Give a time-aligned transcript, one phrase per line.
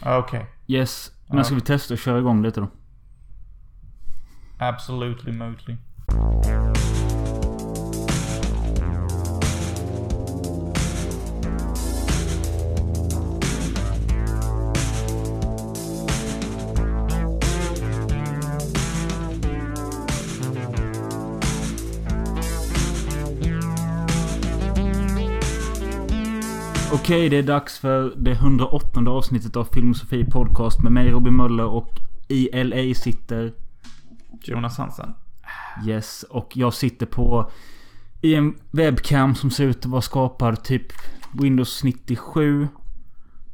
[0.00, 0.46] Ah, Okej.
[0.66, 1.12] Yes.
[1.26, 1.44] När Ja.
[1.44, 2.68] ska vi testa och köra igång lite då?
[4.58, 5.76] Absolutely motely.
[27.08, 31.64] Okej, det är dags för det 108 avsnittet av Filmosofi Podcast med mig Robin Möller
[31.64, 31.88] och
[32.28, 33.52] i LA sitter
[34.42, 35.14] Jonas Hansen.
[35.86, 37.50] Yes, och jag sitter på
[38.20, 40.86] i en webcam som ser ut att vara skapad typ
[41.32, 42.68] Windows 97.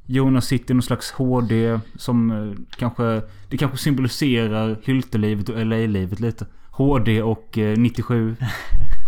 [0.07, 3.23] Jonas sitter i någon slags HD som eh, kanske...
[3.49, 6.47] Det kanske symboliserar Hyltelivet och LA-livet lite.
[6.71, 8.37] HD och eh, 97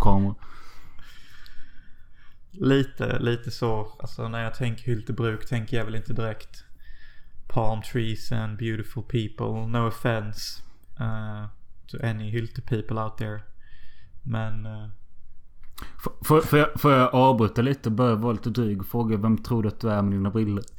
[0.00, 0.34] kameror.
[2.60, 3.96] Lite, lite så.
[4.00, 6.64] Alltså när jag tänker Hyltebruk tänker jag väl inte direkt
[7.48, 9.66] palm trees and beautiful people.
[9.78, 10.62] No offense
[11.00, 11.46] uh,
[11.86, 13.40] to any Hylte people out there.
[14.22, 14.88] Men uh,
[16.24, 19.38] Får, får, jag, får jag avbryta lite och börja vara lite dryg och fråga vem
[19.38, 20.64] tror du att du är med dina briller?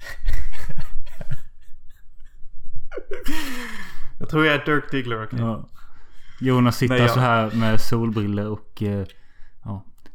[4.20, 5.24] jag tror jag är Dirk Diggler.
[5.24, 5.40] okej?
[5.40, 5.70] Ja.
[6.40, 8.82] Jonas sitter Nej, jag- så här med solbriller och...
[8.82, 9.06] Ja.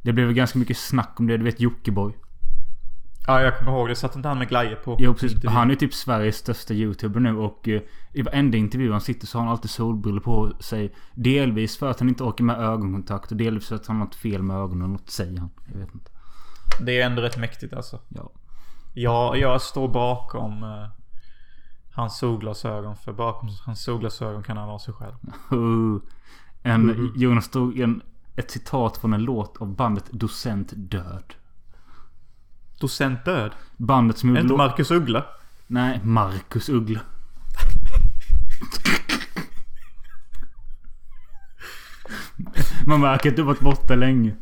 [0.03, 1.37] Det blev ganska mycket snack om det.
[1.37, 2.13] Du vet Jockiboi.
[3.27, 3.95] Ja, jag kommer ihåg det.
[3.97, 4.97] Satt inte han med glajjor på?
[4.99, 5.33] Jo precis.
[5.33, 5.57] intervjun?
[5.57, 9.39] Han är typ Sveriges största YouTuber nu och eh, i varenda intervju han sitter så
[9.39, 10.95] har han alltid solbriller på sig.
[11.15, 14.15] Delvis för att han inte orkar med ögonkontakt och delvis för att han har något
[14.15, 14.93] fel med ögonen.
[14.93, 15.51] Något säger han.
[15.73, 16.11] Jag vet inte.
[16.81, 18.01] Det är ändå rätt mäktigt alltså.
[18.09, 18.31] Ja.
[18.95, 20.89] Jag, jag står bakom uh,
[21.93, 22.97] hans solglasögon.
[22.97, 25.15] För bakom hans solglasögon kan han vara sig själv.
[26.65, 27.13] En, Mhm.
[27.17, 28.03] Jonas tog en,
[28.37, 31.35] ett citat från en låt av bandet Docent Död.
[32.81, 33.53] Docent död?
[33.77, 34.55] Bandet som gjorde inte.
[34.55, 35.25] Marcus Uggla?
[35.67, 37.01] Nej, Marcus Uggla.
[42.87, 44.35] Man märker att du varit borta länge.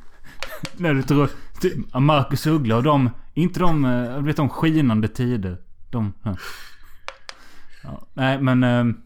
[0.76, 1.28] När du tror...
[2.00, 3.10] Marcus Uggla och de...
[3.34, 3.84] Inte de...
[3.84, 5.58] eh, Du vet de skinande tider.
[5.90, 6.12] De...
[6.22, 6.36] Ja.
[7.82, 9.02] Ja, nej men...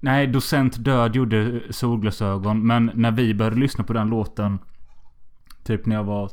[0.00, 2.66] Nej, Docent Död gjorde solglasögon.
[2.66, 4.58] Men när vi började lyssna på den låten.
[5.64, 6.30] Typ när jag var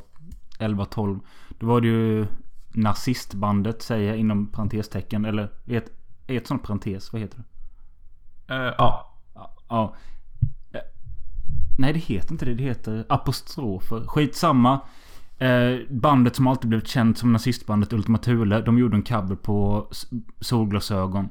[0.58, 1.20] 11-12.
[1.48, 2.26] Då var det ju
[2.72, 5.24] nazistbandet säger jag inom parentestecken.
[5.24, 5.92] Eller ett,
[6.26, 7.12] ett sånt parentes?
[7.12, 8.54] Vad heter det?
[8.54, 9.14] Eh, ja.
[9.68, 9.94] Ja.
[10.72, 10.80] Eh,
[11.78, 12.54] Nej det heter inte det.
[12.54, 14.06] Det heter apostrofer.
[14.06, 14.80] Skitsamma.
[15.38, 18.60] Eh, bandet som alltid blivit känt som nazistbandet Ultima Thule.
[18.60, 19.88] De gjorde en cover på
[20.40, 21.28] solglasögon.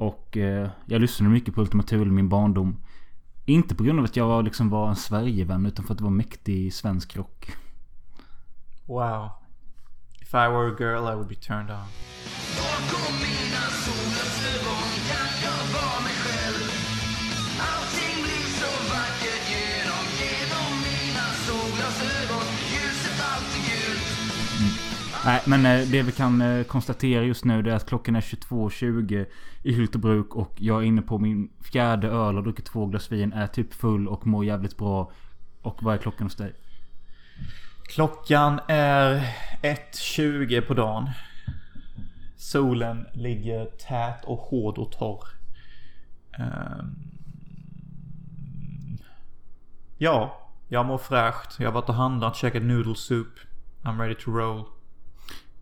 [0.00, 2.76] Och eh, jag lyssnade mycket på Ultima Thule i min barndom.
[3.44, 5.66] Inte på grund av att jag var, liksom var en Sverigevän.
[5.66, 7.52] Utan för att det var mäktig svensk rock.
[8.86, 9.30] Wow.
[10.20, 11.86] If I were a girl I would be turned on.
[25.30, 28.20] Nej, men eh, det vi kan eh, konstatera just nu det är att klockan är
[28.20, 29.26] 22.20
[29.62, 33.32] i Hyltebruk och jag är inne på min fjärde öl och druckit två glas vin.
[33.32, 35.12] Är typ full och mår jävligt bra.
[35.62, 36.54] Och vad är klockan hos dig?
[37.82, 41.10] Klockan är 1.20 på dagen.
[42.36, 45.28] Solen ligger tät och hård och torr.
[46.38, 46.94] Ehm,
[49.98, 51.60] ja, jag mår fräscht.
[51.60, 53.38] Jag har varit och handlat, käkat noodle soup.
[53.82, 54.79] I'm ready to roll.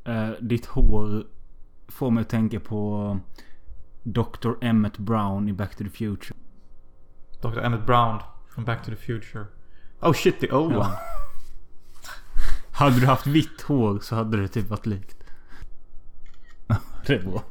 [0.08, 1.24] Eh, ditt hår
[1.88, 3.18] får mig att tänka på
[4.02, 4.52] Dr.
[4.60, 6.36] Emmett Brown i Back to the Future.
[7.42, 7.58] Dr.
[7.58, 8.20] Emmett Brown
[8.54, 9.44] från Back to the Future.
[10.00, 10.78] Oh shit, the old Ja.
[10.78, 10.88] one.
[12.72, 15.24] Hade du haft vitt hår så hade det typ varit likt.
[17.06, 17.42] det är bra.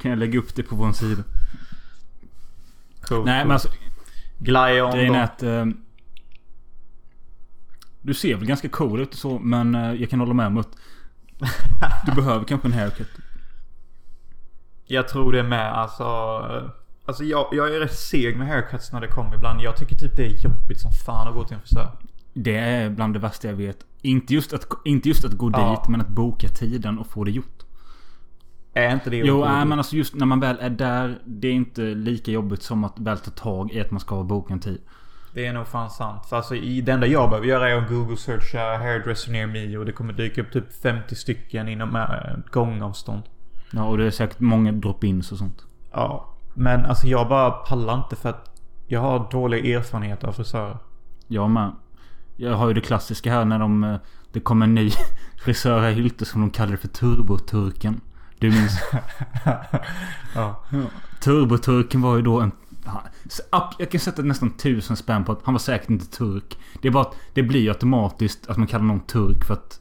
[0.00, 1.22] Kan jag lägga upp det på vår sida?
[3.02, 3.46] Cool, Nej cool.
[3.48, 3.68] men alltså
[4.38, 5.42] Glion Grejen är att...
[5.42, 5.66] Eh,
[8.02, 10.58] du ser väl ganska cool ut och så, men eh, jag kan hålla med om
[10.58, 10.76] att...
[12.06, 13.08] Du behöver kanske en haircut.
[14.84, 16.04] Jag tror det med alltså.
[17.04, 19.60] Alltså jag, jag är rätt seg med haircuts när det kommer ibland.
[19.60, 21.90] Jag tycker typ det är jobbigt som fan att gå till en frisör.
[22.34, 23.78] Det är bland det värsta jag vet.
[24.02, 25.70] Inte just att, inte just att gå Ja.
[25.70, 27.62] dit, men att boka tiden och få det gjort.
[28.72, 31.18] Är inte det Jo, nej, men alltså just när man väl är där.
[31.24, 34.52] Det är inte lika jobbigt som att väl ta tag i att man ska boka
[34.52, 34.80] en tid.
[35.36, 36.26] Det är nog fan sant.
[36.26, 39.76] För alltså i det enda jag behöver göra är att google searcha hairdresser near me
[39.76, 42.04] och det kommer dyka upp typ 50 stycken inom äh,
[42.50, 43.22] gångavstånd.
[43.72, 45.62] Ja, och det är säkert många drop-ins och sånt.
[45.92, 46.34] Ja.
[46.54, 50.78] Men alltså jag bara pallar inte för att jag har dålig erfarenhet av frisörer.
[51.26, 51.72] Jag med.
[52.36, 53.84] Jag har ju det klassiska här när de...
[53.84, 53.96] eh,
[54.32, 54.90] Det kommer en ny
[55.44, 58.00] frisör här i Hylte som de kallar för Turboturken.
[58.38, 58.80] Du minns?
[60.34, 60.64] ja.
[61.20, 62.52] Turboturken var ju då en...
[63.78, 66.58] Jag kan sätta nästan tusen spänn på att han var säkert inte turk.
[66.82, 69.80] Det är bara att det blir automatiskt att man kallar någon turk för att...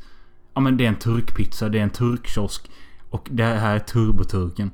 [0.54, 2.70] Ja men det är en turkpizza, det är en turkkiosk.
[3.10, 4.72] Och det här är turboturken.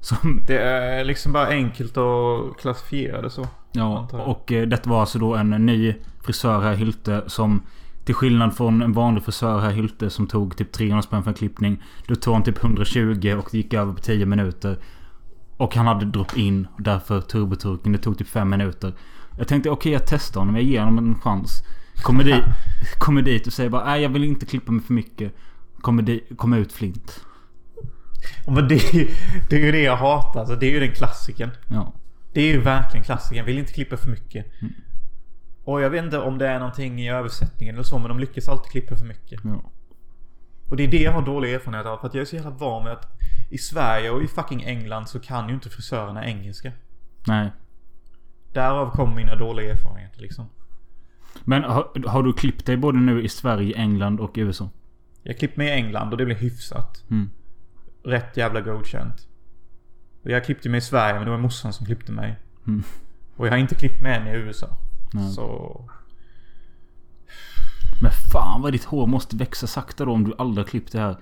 [0.00, 0.40] Som...
[0.46, 3.46] Det är liksom bara enkelt att klassifiera det så.
[3.72, 7.62] Ja, och eh, detta var alltså då en ny frisör här i Hylte som...
[8.04, 11.30] Till skillnad från en vanlig frisör här i Hylte som tog typ 300 spänn för
[11.30, 11.82] en klippning.
[12.06, 14.78] Då tog han typ 120 och det gick över på 10 minuter.
[15.56, 16.68] Och han hade drop-in.
[16.78, 17.92] Därför turboturken.
[17.92, 18.92] Det tog typ 5 minuter.
[19.38, 20.54] Jag tänkte okej jag testar honom.
[20.54, 21.62] Jag ger honom en chans.
[22.02, 22.44] Kommer dit,
[22.98, 25.32] kommer dit och säger bara nej jag vill inte klippa mig för mycket.
[25.80, 27.20] Kommer, di, kommer ut flint.
[28.46, 29.08] Men det, är
[29.50, 30.40] det är ju det jag hatar.
[30.40, 31.50] Alltså, det är ju den klassiken.
[31.68, 31.92] Ja.
[32.32, 33.46] Det är ju verkligen klassiken.
[33.46, 34.46] Vill inte klippa för mycket.
[35.64, 37.98] Och jag vet inte om det är någonting i översättningen eller så.
[37.98, 39.40] Men de lyckas alltid klippa för mycket.
[39.44, 39.72] ja.
[40.68, 41.98] Och det är det jag har dålig erfarenhet av.
[41.98, 43.06] För att jag är så jävla van med att
[43.50, 46.72] i Sverige och i fucking England så kan ju inte frisörerna engelska.
[47.26, 47.50] Nej.
[48.52, 50.48] Därav kommer mina dåliga erfarenheter liksom.
[51.44, 54.70] Men har, har du klippt dig både nu i Sverige, England och USA?
[55.22, 57.04] Jag klippte mig i England och det blev hyfsat.
[57.10, 57.30] Mm.
[58.04, 59.28] Rätt jävla godkänt.
[60.22, 62.36] Och jag klippte mig i Sverige men det var morsan som klippte mig.
[62.66, 62.82] Mm.
[63.36, 64.68] Och jag har inte klippt mig än i USA.
[65.12, 65.30] Nej.
[65.30, 65.90] Så...
[68.02, 70.98] Men fan vad ditt hår måste växa sakta då om du aldrig har klippt det
[71.00, 71.16] här.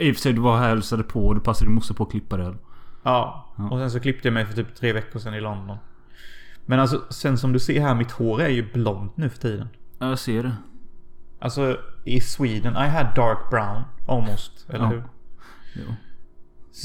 [0.00, 1.94] I och för sig du var här och hälsade på och du passade din morsa
[1.94, 2.44] på att klippa det.
[3.02, 3.54] Ja.
[3.58, 3.70] Ja.
[3.70, 5.76] Och sen så klippte jag mig för typ tre veckor sedan i London.
[6.66, 9.68] Men alltså sen som du ser här, mitt hår är ju blont nu för tiden.
[9.98, 10.56] Ja, jag ser det.
[11.40, 13.82] Alltså i Sweden, I had dark brown.
[14.08, 14.66] Almost.
[14.68, 14.90] Eller Ja.
[14.90, 15.02] hur?
[15.74, 15.94] Jo.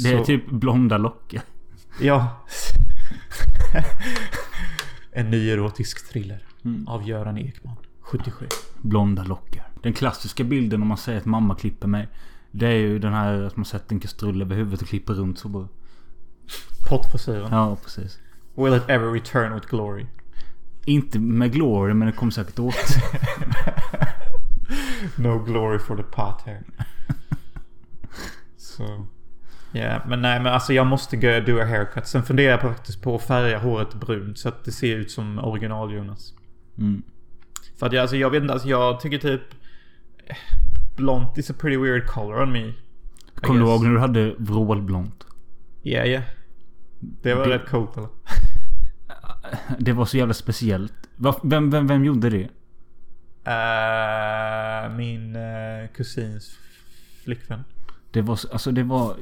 [0.03, 1.41] Det är Så- typ blonda lockar.
[2.01, 2.27] Ja.
[5.11, 6.45] en ny erotisk thriller.
[6.65, 6.87] Mm.
[6.87, 7.75] Av Göran Ekman.
[8.13, 8.47] 77.
[8.81, 9.67] Blonda lockar.
[9.81, 12.07] Den klassiska bilden om man säger att mamma klipper mig.
[12.51, 15.39] Det är ju den här att man sätter en kastrull över huvudet och klipper runt
[15.39, 15.67] så bara.
[16.89, 17.47] Pottfrisyren.
[17.51, 18.19] Ja, precis.
[18.55, 20.05] Will it ever return with glory?
[20.85, 22.75] Inte med glory men det kommer säkert åt.
[25.15, 26.63] No glory for the pot here.
[28.57, 29.05] Så.
[29.71, 32.07] Ja, men nej men alltså jag måste gå do a haircut.
[32.07, 35.39] Sen funderar jag faktiskt på att färga håret brunt så att det ser ut som
[35.39, 36.33] original Jonas.
[36.77, 37.03] Mm.
[37.79, 39.41] För att jag, alltså jag vet inte, alltså jag tycker typ...
[40.27, 40.35] eh,
[40.95, 42.73] Blont is a pretty weird color on me.
[43.35, 45.25] Kommer du ihåg när du hade vrålblont?
[45.81, 46.21] Ja, ja.
[46.99, 48.09] Det var Det- rätt coolt eller?
[49.79, 50.93] Det var så jävla speciellt.
[51.43, 52.49] Vem, vem, vem gjorde det?
[53.51, 56.57] Eh, min uh, kusins
[57.23, 57.63] flickvän.
[58.11, 59.15] Det var så- alltså det var...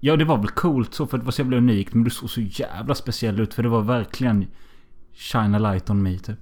[0.00, 1.94] Ja det var väl coolt så för att det var så jävla unikt.
[1.94, 4.46] Men du såg så jävla speciell ut för det var verkligen...
[5.14, 6.38] Shine a light on me typ.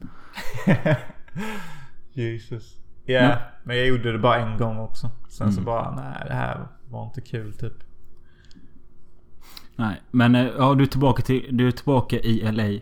[2.13, 2.77] Jesus.
[3.05, 3.37] Ja, Ja.
[3.65, 5.11] men jag gjorde det bara en gång också.
[5.29, 5.65] Sen så Mm.
[5.65, 7.73] bara, nej det här var inte kul typ.
[9.77, 11.47] Nej men eh, ja du är tillbaka till...
[11.51, 12.81] Du är tillbaka i LA.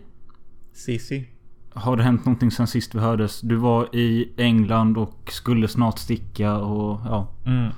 [0.73, 1.29] Cici.
[1.73, 3.41] Har det hänt någonting sen sist vi hördes?
[3.41, 7.27] Du var i England och skulle snart sticka och ja.
[7.45, 7.71] Mm.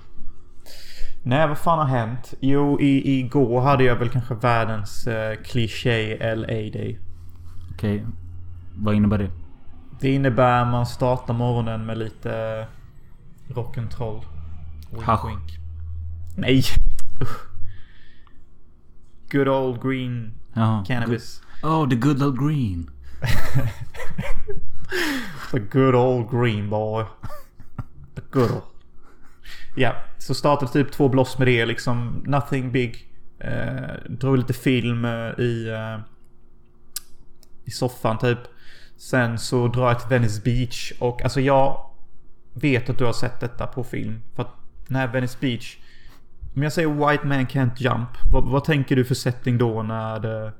[1.23, 2.33] Nej, vad fan har hänt?
[2.39, 6.99] Jo, i, igår hade jag väl kanske världens uh, kliché LA day.
[7.73, 8.05] Okej.
[8.75, 9.31] Vad innebär det?
[9.99, 12.67] Det innebär man startar morgonen med lite
[13.47, 14.21] rock'n'troll.
[15.01, 15.57] Hasch.
[16.35, 16.63] Nej!
[19.31, 20.85] Good old green Jaha.
[20.85, 21.41] cannabis.
[21.63, 22.89] Oh, the good old green.
[25.51, 27.05] The good old green boy.
[28.15, 28.63] The good old.
[29.75, 32.23] Ja, så startade typ två bloss med det liksom.
[32.25, 33.07] Nothing big.
[33.39, 35.99] Eh, drog lite film eh, i, eh,
[37.65, 38.39] i soffan typ.
[38.97, 41.89] Sen så drar jag till Venice Beach och alltså jag
[42.53, 44.21] vet att du har sett detta på film.
[44.35, 44.55] För att
[44.87, 45.77] den här Venice Beach.
[46.55, 48.09] Om jag säger White Man Can't Jump.
[48.31, 50.53] Vad, vad tänker du för setting då när det...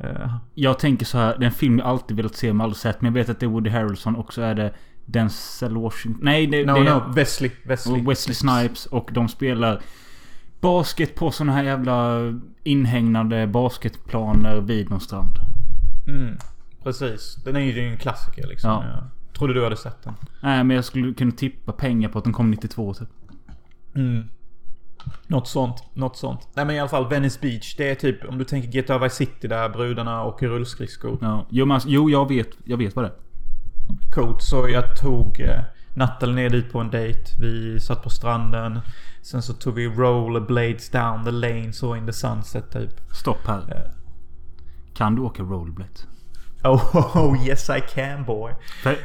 [0.00, 1.42] eh, Jag tänker så här.
[1.42, 3.00] En film jag alltid velat se men aldrig sett.
[3.00, 4.72] Men jag vet att det är Woody Harrelson och så är det
[5.04, 6.24] Denzel Washington.
[6.24, 7.50] Nej, det, no, det är no, Wesley.
[7.64, 8.02] Wesley.
[8.04, 8.86] Wesley Snipes.
[8.86, 9.80] Och de spelar
[10.60, 12.18] basket på såna här jävla
[12.62, 15.38] inhägnade basketplaner vid någon strand.
[16.08, 16.38] Mm,
[16.86, 17.34] precis.
[17.44, 18.70] Den är ju en klassiker liksom.
[18.70, 18.84] Ja.
[19.26, 20.14] Jag trodde du hade sett den.
[20.40, 23.08] Nej, men jag skulle kunna tippa pengar på att den kom 92 typ.
[23.94, 24.24] Mm.
[25.26, 25.84] Något sånt.
[25.94, 26.48] Något sånt.
[26.54, 27.74] Nej men i alla fall Venice Beach.
[27.76, 31.18] Det är typ om du tänker GTA Vice City där brudarna åker rullskridskor.
[31.20, 31.46] Ja.
[31.50, 32.48] Jo, men alltså, jo, jag vet.
[32.64, 33.16] Jag vet vad det är.
[34.14, 34.42] Coolt.
[34.42, 35.60] Så jag tog eh,
[35.94, 37.20] Nathalie ner dit på en dejt.
[37.40, 38.80] Vi satt på stranden.
[39.22, 42.90] Sen så tog vi rollerblades down the lane så in the sunset typ.
[43.12, 43.58] Stopp här.
[43.58, 43.92] Eh,
[44.94, 46.06] Kan du åka rollerblades?
[46.70, 48.54] Oh, oh yes I can boy.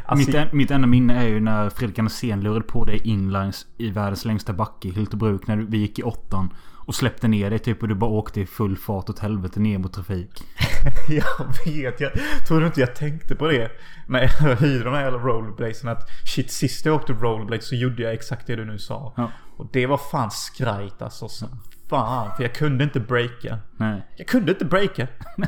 [0.06, 3.90] Alltså- mitt, mitt enda minne är ju när Fredrik Andersén lurade på dig inlines i
[3.90, 6.54] världens längsta backe i Hyltebruk när vi gick i åttan.
[6.86, 9.78] Och släppte ner dig typ och du bara åkte i full fart åt helvete ner
[9.78, 10.44] mot trafik.
[11.10, 12.12] Jag vet, jag
[12.48, 13.72] tror du inte jag tänkte på det.
[14.08, 18.04] När jag hyrde de här jävla rollerbladesen att shit sist jag åkte rollerblade så gjorde
[18.04, 19.14] jag exakt det du nu sa.
[19.18, 19.32] Ja.
[19.58, 21.28] Och det var fan skrajt alltså.
[21.28, 21.46] Så
[21.90, 23.60] fan, för jag kunde inte breaka.
[23.78, 24.08] Nej.
[24.18, 25.08] Jag kunde inte breaka.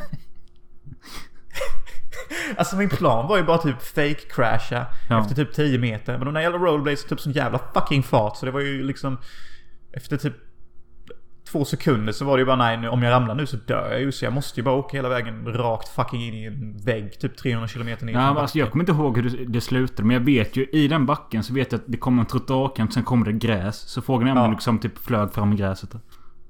[2.58, 5.20] alltså min plan var ju bara typ fake crasha Ja.
[5.22, 6.18] efter typ 10 meter.
[6.18, 8.38] Men de där jävla rollerblades har typ sån jävla fucking fart.
[8.38, 9.18] Så det var ju liksom
[9.94, 10.34] efter typ
[11.52, 13.92] två sekunder så var det ju bara nej nu, om jag ramlar nu så dör
[13.92, 14.12] jag ju.
[14.12, 17.38] Så jag måste ju bara åka hela vägen rakt fucking in i en vägg typ
[17.38, 18.14] 300 km ner.
[18.14, 20.04] Ja, alltså, jag kommer inte ihåg hur det, slutade.
[20.08, 22.94] Men jag vet ju i den backen så vet jag att det kommer en trottoarkant.
[22.94, 23.78] Sen kommer det gräs.
[23.78, 24.48] Så frågan är om Ja.
[24.52, 25.90] liksom typ flög fram i gräset.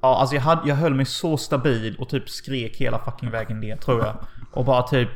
[0.02, 3.60] Ja, alltså jag, hade, jag höll mig så stabil och typ skrek hela fucking vägen
[3.60, 4.16] ner tror jag.
[4.52, 5.10] Och bara typ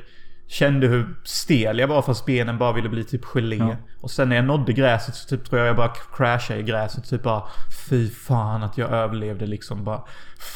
[0.48, 3.56] kände hur stel jag var fast benen bara ville bli typ gelé.
[3.56, 3.76] Ja.
[4.02, 7.10] Och sen när jag nådde gräset så typ tror jag jag bara crashade i gräset.
[7.10, 7.44] Typ bara
[7.90, 9.84] fy fan att jag överlevde liksom.
[9.84, 10.04] Bara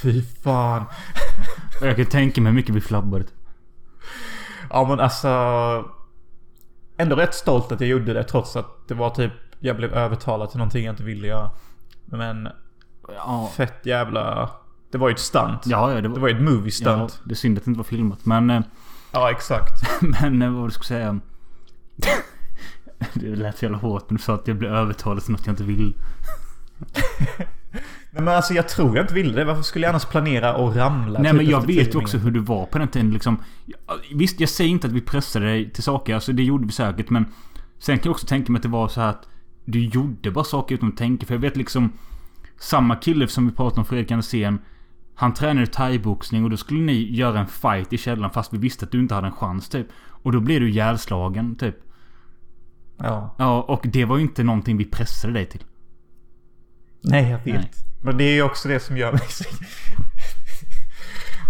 [0.01, 0.86] fy fan.
[1.81, 3.25] Jag kan tänka mig hur mycket vi flabbade.
[4.69, 5.86] Ja men alltså.
[6.98, 10.50] Ändå rätt stolt att jag gjorde det trots att det var typ jag blev övertalad
[10.50, 11.51] till någonting jag inte ville göra.
[12.05, 12.50] Men
[13.15, 14.50] Ja, fett jävla...
[14.91, 15.65] Det var ju ett stunt.
[15.65, 16.15] ja, ja det var...
[16.15, 17.21] Det var ju ett movie ja, stunt.
[17.24, 18.25] det är synd att det inte var filmat.
[18.25, 18.63] Men...
[19.12, 20.01] ja exakt.
[20.01, 21.20] Men eh, vad jag skulle säga?
[23.13, 25.53] det lät så jävla hårt när du sa att jag blev övertalad till något jag
[25.53, 25.94] inte vill.
[28.13, 29.46] Nej men alltså jag tror jag inte ville det.
[29.46, 31.20] Varför skulle jag annars planera och ramla?
[31.20, 33.44] Nej typ men jag vet ju också hur du var på den tiden liksom.
[34.13, 36.15] Visst, jag säger inte att vi pressade dig till saker.
[36.15, 37.10] Alltså det gjorde vi säkert.
[37.10, 37.25] Men
[37.80, 39.27] sen kan jag också tänka mig att det var så här att
[39.65, 41.25] du gjorde bara saker utan att tänka.
[41.25, 41.91] För jag vet liksom
[42.60, 44.60] samma kille som vi pratade om, Fredrik Andersén.
[45.22, 48.86] Han tränade thaiboxning och då skulle ni göra en fight i källaren fast vi visste
[48.86, 49.88] att du inte hade en chans typ.
[50.08, 51.75] Och då blev du ihjälslagen typ.
[52.98, 53.36] Ja.
[53.38, 55.63] Ja, och det var ju inte någonting vi pressade dig till.
[57.01, 57.46] Nej jag vet.
[57.46, 57.72] Nej.
[58.04, 59.22] Men det är ju också det som gör mig.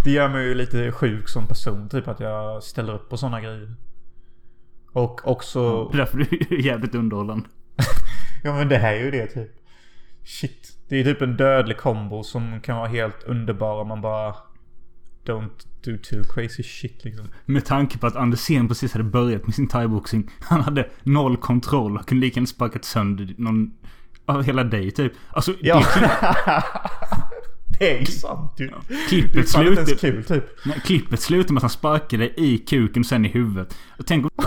[0.06, 1.90] Det gör mig ju lite sjuk som person.
[1.90, 3.76] Typ att jag ställer upp på sådana grejer.
[4.92, 5.90] Och också...
[5.90, 7.50] Det är därför du är jävligt underhållande.
[8.44, 9.52] Ja men det här är ju det typ.
[10.24, 10.81] Shit.
[10.92, 14.36] Det är typ en dödlig kombo som kan vara helt underbar om man bara...
[15.26, 17.28] Don't do too crazy shit liksom.
[17.46, 20.30] Med tanke på att Andersén precis hade börjat med sin thaiboxning.
[20.40, 23.74] Han hade noll kontroll och kunde lika gärna sparkat sönder någon...
[24.26, 25.14] Av hela dig typ.
[25.30, 25.84] Alltså Ja.
[27.80, 28.66] det, är ju sant ju.
[28.66, 29.86] Är klippet slutar...
[29.86, 30.44] kul typ.
[30.66, 33.78] Nej, klippet slutar med att han sparkar dig i kuken och sen i huvudet.
[34.00, 34.32] Och tänk om...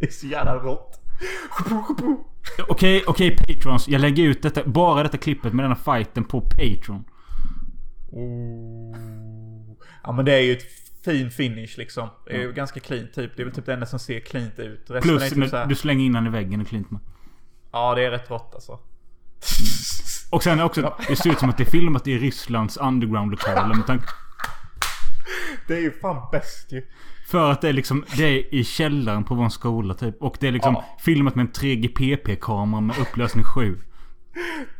[0.00, 1.00] Det är så jävla rått.
[2.68, 3.88] Okej, okej Patrons.
[3.88, 7.04] Jag lägger ut detta, bara detta klippet med denna fighten på Patreon.
[8.10, 8.96] Oh.
[10.02, 10.64] Ja men det är ju ett
[11.04, 12.08] fin finish liksom.
[12.26, 13.36] Det är ju ganska clean typ.
[13.36, 14.90] Det är väl typ det enda som ser cleant ut.
[14.90, 17.00] Resten Plus typ här, du slänger in han i väggen och klint med.
[17.72, 18.78] Ja det är rätt rått alltså.
[20.30, 23.86] Och sen också, det ser ut som att det är filmat i Rysslands underground-lokaler med
[23.86, 24.04] tanke...
[25.66, 26.86] Det är ju fan bäst ju.
[27.30, 30.22] För att det är liksom, det är i källaren på vår skola typ.
[30.22, 30.84] Och det är liksom Ja.
[31.04, 33.78] filmat med en 3GPP-kamera med upplösning 7.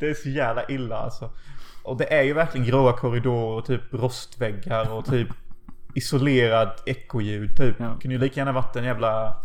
[0.00, 1.30] Det är så jävla illa alltså.
[1.82, 5.28] Och det är ju verkligen gråa korridorer och typ rostväggar och typ
[5.94, 7.74] isolerad ekoljud typ.
[7.78, 7.96] Ja.
[8.00, 9.36] Kunde ju lika gärna varit en jävla...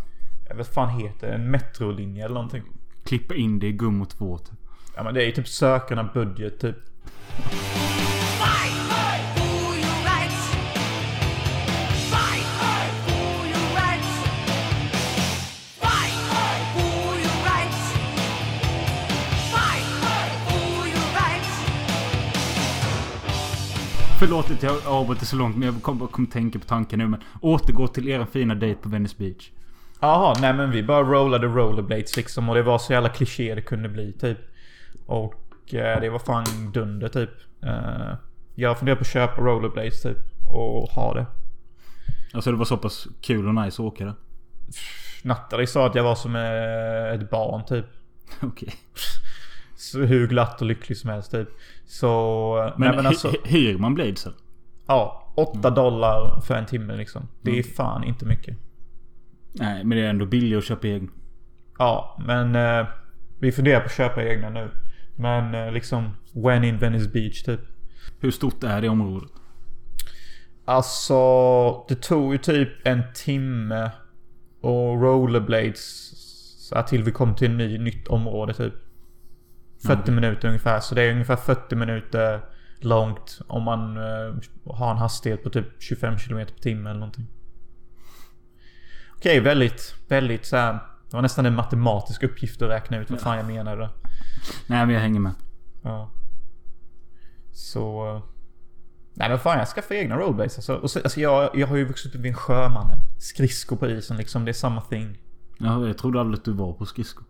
[0.50, 1.34] Jag vet fan heter det?
[1.34, 2.64] En metrolinje eller någonting.
[3.06, 4.60] Klippa in det i Gummo 2 typ.
[4.96, 6.76] Ja men det är ju typ sökarna budget typ.
[24.24, 27.08] Förlåt att jag avbryter så långt men jag kommer kom tänka på tanken nu.
[27.08, 29.50] Men återgå till er fina dejt på Venice Beach.
[30.00, 33.62] Jaha, nej men vi bara rollade rollerblades liksom och det var så jävla kliché det
[33.62, 34.38] kunde bli typ.
[35.06, 37.30] Och eh, det var fan dunder typ.
[37.64, 38.16] Eh,
[38.56, 40.18] jag funderar på att köpa rollerblades typ
[40.50, 41.26] och ha det.
[42.34, 44.14] Alltså det var så pass kul och nice att åka där.
[45.24, 47.86] Nattali sa att jag var som eh, ett barn typ.
[48.42, 48.74] Okej.
[49.76, 51.50] Så hur glatt och lycklig som helst typ.
[51.94, 52.74] Så...
[52.78, 53.28] Men, nej men alltså...
[53.28, 54.34] hy- hyr man bladesen?
[54.88, 57.28] Ja, 8 dollar för en timme liksom.
[57.42, 58.58] Det är fan inte mycket.
[59.52, 61.12] Nej, men det är ändå billigt att köpa egen.
[61.80, 62.88] Ja, men eh,
[63.40, 64.72] vi funderar på att köpa egna nu.
[65.16, 67.60] Men eh, liksom, when in Venice Beach typ.
[68.20, 69.32] Hur stort är det området?
[70.66, 71.16] Alltså,
[71.88, 73.92] det tog ju typ en timme
[74.62, 76.10] och rollerblades
[76.88, 78.74] till vi kom till ett ny, nytt område typ.
[79.88, 80.80] 40 minuter ungefär.
[80.80, 82.42] Så det är ungefär 40 minuter
[82.80, 84.36] långt om man eh,
[84.66, 87.28] har en hastighet på typ 25 km per timme eller någonting.
[89.16, 90.74] Okej, väldigt, väldigt så här.
[90.74, 93.90] Det var nästan en matematisk uppgift att räkna ut vad fan jag menade.
[94.68, 95.34] Nej, men jag hänger med.
[95.82, 96.12] Ja.
[97.52, 98.22] Så...
[99.14, 100.76] Nej men fan jag ska få egna rollbase alltså.
[100.76, 102.98] Och så, alltså jag, jag har ju vuxit upp vid en sjömannen.
[103.20, 104.46] Skridskor på isen liksom.
[104.46, 105.18] Det är samma thing.
[105.58, 107.26] Ja, jag trodde aldrig att du var på skridskor.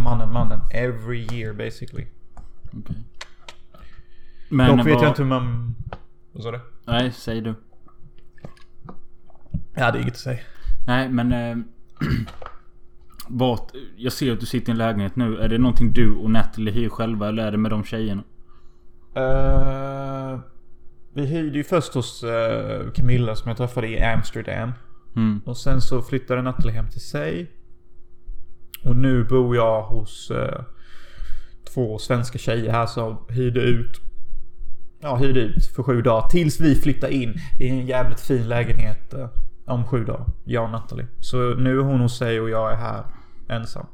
[0.00, 0.60] Mannen, mannen.
[0.70, 2.06] Every year basically.
[2.72, 3.04] Okej.
[4.48, 5.74] Men Dock vet jag inte hur man...
[6.32, 6.60] Vad sa du?
[6.84, 7.54] Nej, säg du.
[9.74, 10.40] Ja det är inget att säga.
[10.86, 11.32] Nej, men...
[11.32, 11.56] Eh,
[13.28, 15.38] vart, jag ser att du sitter i en lägenhet nu.
[15.38, 18.22] Är det någonting du och Natalie hyr själva eller är det med de tjejerna?
[19.14, 20.38] Eh,
[21.12, 24.72] vi hyrde ju först hos uh, Camilla som jag träffade i Amsterdam.
[25.16, 25.40] Mm.
[25.44, 27.50] Och sen så flyttade Nathalie hem till sig.
[28.84, 30.60] Och nu bor jag hos eh,
[31.74, 34.00] två svenska tjejer här som hyrde ut.
[35.00, 36.28] Ja, hyrde ut för sju dagar.
[36.28, 39.28] Tills vi flyttar in i en jävligt fin lägenhet eh,
[39.64, 40.26] om sju dagar.
[40.44, 41.06] Jag och Nathalie.
[41.20, 43.04] Så nu är hon hos sig och jag är här
[43.48, 43.86] ensam.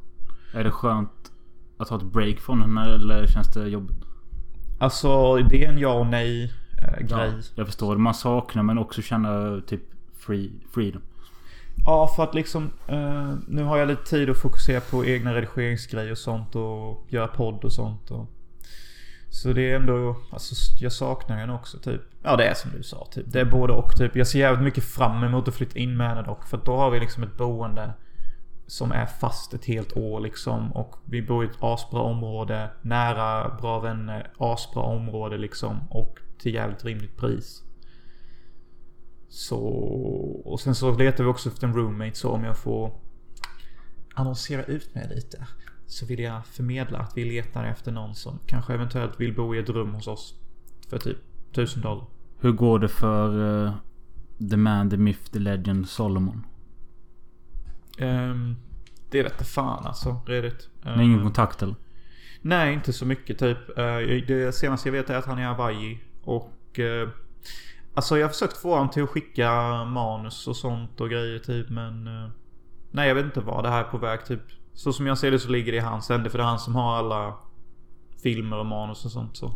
[0.55, 1.33] Är det skönt
[1.79, 4.05] att ha ett break från henne eller känns det jobbigt?
[4.81, 7.33] Alltså det är en ja och nej eh, grej.
[7.55, 7.97] Jag förstår.
[7.97, 9.83] Man saknar men också känna typ
[10.19, 11.03] free, freedom.
[11.87, 16.11] Ja, för att liksom eh, nu har jag lite tid att fokusera på egna redigeringsgrejer
[16.11, 18.11] och sånt och göra podd och sånt.
[18.11, 18.27] Och,
[19.31, 22.01] så det är ändå, alltså jag saknar henne också typ.
[22.23, 23.27] Ja det är som du sa typ.
[23.29, 24.17] Det är både och typ.
[24.17, 26.45] Jag ser jävligt mycket fram emot att flytta in med henne dock.
[26.45, 27.93] För då har vi liksom ett boende
[28.67, 30.73] som är fast ett helt år liksom.
[30.73, 32.71] Och vi bor i ett asbra område.
[32.83, 34.31] Nära bra vänner.
[34.39, 35.89] Asbra område liksom.
[35.91, 37.63] Och till jävligt rimligt pris.
[39.33, 39.59] Så...
[40.45, 42.93] Och sen så letar vi också efter en roommate så om jag får
[44.15, 45.47] annonsera ut mig lite.
[45.87, 49.59] Så vill jag förmedla att vi letar efter någon som kanske eventuellt vill bo i
[49.59, 50.35] ett rum hos oss.
[50.89, 51.19] För typ
[51.53, 52.05] 1000 dollar.
[52.41, 53.73] Hur går det för eh,
[54.51, 56.47] The Man, The Myth, The Legend, Solomon?
[58.01, 58.57] Um,
[59.11, 60.21] det vete fan alltså.
[60.27, 60.69] Redigt.
[60.85, 61.75] Ni har ingen Ehm, kontakt eller?
[62.43, 63.79] Nej, inte så mycket typ.
[63.79, 63.97] Eh,
[64.29, 65.99] Det senaste jag vet är att han är i Hawaii.
[66.23, 66.79] Och...
[66.79, 67.09] eh,
[68.01, 69.51] Alltså jag har försökt få honom till att skicka
[69.85, 72.07] manus och sånt och grejer typ men...
[72.07, 72.31] eh,
[72.91, 74.41] Nej jag vet inte vad det här är på väg typ.
[74.75, 76.59] Så som jag ser det så ligger det i hans ände för det är han
[76.59, 77.35] som har alla
[78.23, 79.53] filmer och manus och sånt så.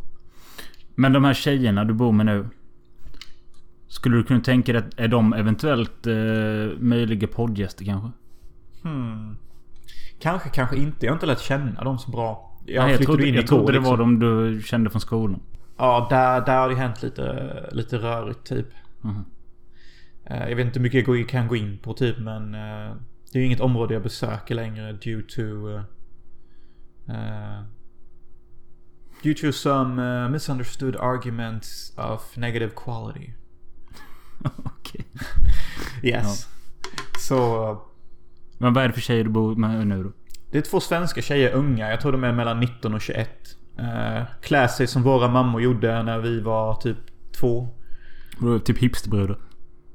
[0.94, 2.48] Men de här tjejerna du bor med nu.
[3.88, 6.14] Skulle du kunna tänka dig att är de eventuellt eh,
[6.78, 8.11] möjliga poddgäster kanske?
[8.83, 9.37] Hmm.
[10.20, 11.07] Kanske, kanske inte.
[11.07, 12.59] Jag har inte lärt känna dem så bra.
[12.66, 14.18] Jag, Nej, jag trodde, jag trodde det var liksom.
[14.18, 15.40] de du kände från skolan.
[15.76, 18.66] Ja, där, där har det hänt lite, lite rörigt typ.
[20.24, 22.96] Eh, Jag vet inte hur mycket jag kan gå in på typ men eh,
[23.32, 25.80] Det är ju inget område jag besöker längre due to uh,
[29.22, 33.32] Due to some misunderstood arguments of negative quality.
[34.64, 35.04] Okej.
[36.02, 36.48] Yes.
[37.18, 37.78] Så uh,
[38.58, 40.12] Men vad är det för tjejer du bor med nu då?
[40.50, 41.90] det är två svenska tjejer, unga.
[41.90, 43.43] Jag tror de är mellan 19 och 21.
[43.78, 46.98] Uh, klär sig som våra mammor gjorde när vi var typ
[47.32, 47.68] två.
[48.64, 49.38] Typ hipsterbrudar.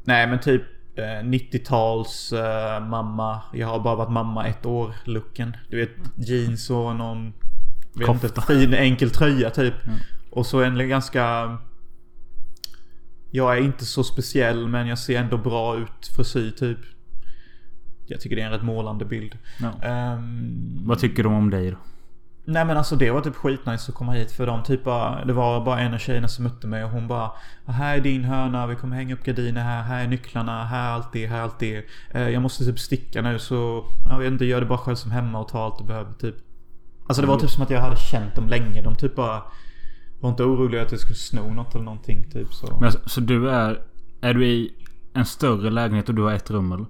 [0.03, 0.63] Nej men typ
[0.95, 3.41] eh, 90-tals eh, mamma.
[3.53, 5.57] Jag har bara varit mamma ett år looken.
[5.69, 7.33] Du vet jeans och någon
[7.93, 9.73] vet inte, fin enkel tröja typ.
[9.85, 9.91] Ja.
[10.29, 11.57] Och så en ganska...
[13.31, 16.79] Jag är inte så speciell men jag ser ändå bra ut frisyr typ.
[18.07, 19.37] Jag tycker det är en rätt målande bild.
[19.59, 19.87] Ja.
[19.87, 21.77] Ehm, Vad tycker de om dig då?
[22.49, 25.33] Nej men alltså det var typ skitnice att komma hit för de typ bara, Det
[25.33, 27.31] var bara en av tjejerna som mötte mig och hon bara
[27.65, 30.93] Här är din hörna, vi kommer hänga upp gardiner här, här är nycklarna, här är
[30.93, 31.85] allt det, här är allt det.
[32.12, 35.12] Eh, jag måste typ sticka nu så Jag vet inte, gör det bara själv som
[35.12, 36.35] hemma och ta allt du behöver typ.
[37.07, 38.81] Alltså det var typ som att jag hade känt dem länge.
[38.81, 39.43] De typ bara
[40.19, 42.67] Var inte oroliga att jag skulle sno något eller någonting typ så.
[42.75, 43.81] Men alltså, så du är...
[44.21, 44.71] Är du i
[45.13, 46.85] en större lägenhet och du har ett rum eller?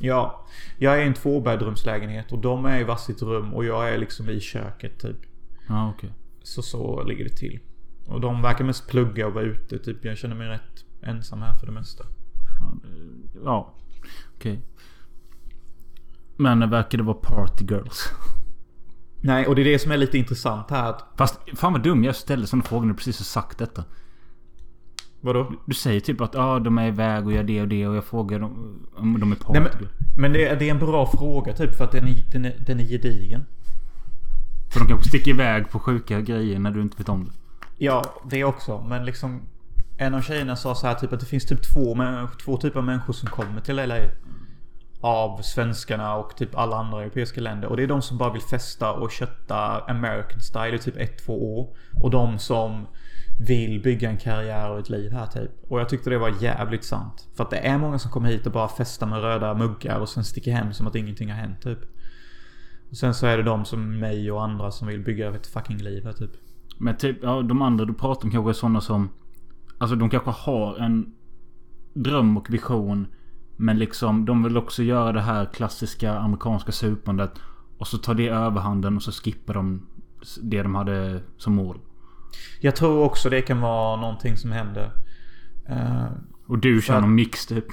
[0.00, 0.46] Ja.
[0.78, 4.30] Jag är i en tvåbäddrumslägenhet och de är i varsitt rum och jag är liksom
[4.30, 5.16] i köket typ.
[5.68, 6.12] Ja okej.
[6.42, 7.60] Så så ligger det till.
[8.06, 9.78] Och de verkar mest plugga och vara ute.
[9.78, 12.04] Typ jag känner mig rätt ensam här för det mesta.
[13.44, 13.74] Ja.
[14.36, 14.60] Okej.
[16.36, 18.12] Men verkar det vara party girls?
[19.20, 20.90] Nej, och det är det som är lite intressant här.
[20.90, 23.84] Att, Fast fan vad dum jag ställde sådana frågor när du precis har sagt detta.
[25.20, 25.52] Vadå?
[25.66, 28.04] Du säger typ att ah, de är iväg och gör det och det och jag
[28.04, 31.06] frågar dem om de är party Nej, men, men det, är, det är en bra
[31.06, 33.46] fråga typ för att den är, den är, den är gedigen.
[34.72, 37.30] För de kanske sticker iväg på sjuka grejer när du inte vet om det.
[37.78, 38.84] Ja, det också.
[38.88, 39.42] Men liksom
[39.98, 41.96] en av tjejerna sa så här typ att det finns typ två,
[42.44, 43.98] två typer av människor som kommer till LA.
[45.00, 47.68] Av svenskarna och typ alla andra europeiska länder.
[47.68, 51.24] Och det är de som bara vill festa och kötta American style i typ ett,
[51.26, 51.76] två år.
[52.02, 52.86] Och de som
[53.46, 55.50] vill bygga en karriär och ett liv här typ.
[55.68, 57.28] Och jag tyckte det var jävligt sant.
[57.34, 60.08] För att det är många som kommer hit och bara festar med röda muggar och
[60.08, 61.78] sen sticker hem som att ingenting har hänt typ.
[62.90, 65.78] Och sen så är det de som mig och andra som vill bygga ett fucking
[65.78, 66.30] liv här typ.
[66.78, 69.08] Men typ, ja, de andra du pratar om kanske är sådana som...
[69.78, 71.14] Alltså de kanske har en
[71.94, 73.06] dröm och vision.
[73.56, 77.32] Men liksom de vill också göra det här klassiska amerikanska supandet.
[77.78, 79.86] Och så tar det överhanden och så skippar de
[80.42, 81.78] det de hade som mål.
[82.60, 84.92] Jag tror också det kan vara någonting som händer.
[85.68, 86.04] Eh,
[86.48, 87.64] Och du kör att- någon mix typ.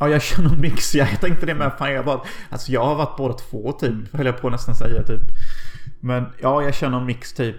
[0.00, 0.94] Ja, jag kör någon mix.
[0.94, 1.72] Ja, Jag tänkte det med.
[1.78, 2.20] Fan, jag bara...
[2.50, 4.14] Alltså jag har varit båda två typ.
[4.16, 5.20] Höll jag på att nästan säga typ.
[6.00, 7.56] Men ja, jag kör någon mix typ.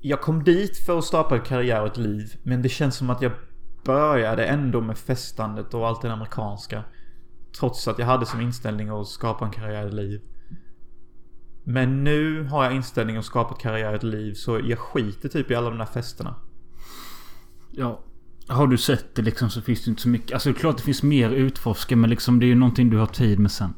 [0.00, 2.34] Jag kom dit för att starta ett karriär och ett liv.
[2.42, 3.32] Men det känns som att jag
[3.84, 6.84] började ändå med festandet och allt det amerikanska.
[7.58, 10.20] Trots att jag hade som inställning att skapa en karriär och ett liv.
[11.64, 14.34] Men nu har jag inställningen att skapa ett karriär och ett liv.
[14.34, 16.34] Så jag skiter typ i alla de där festerna.
[17.70, 18.00] Ja.
[18.46, 20.32] Har du sett det liksom så finns det inte så mycket.
[20.32, 22.90] Alltså det är klart det finns mer att utforska men liksom det är ju någonting
[22.90, 23.74] du har tid med sen.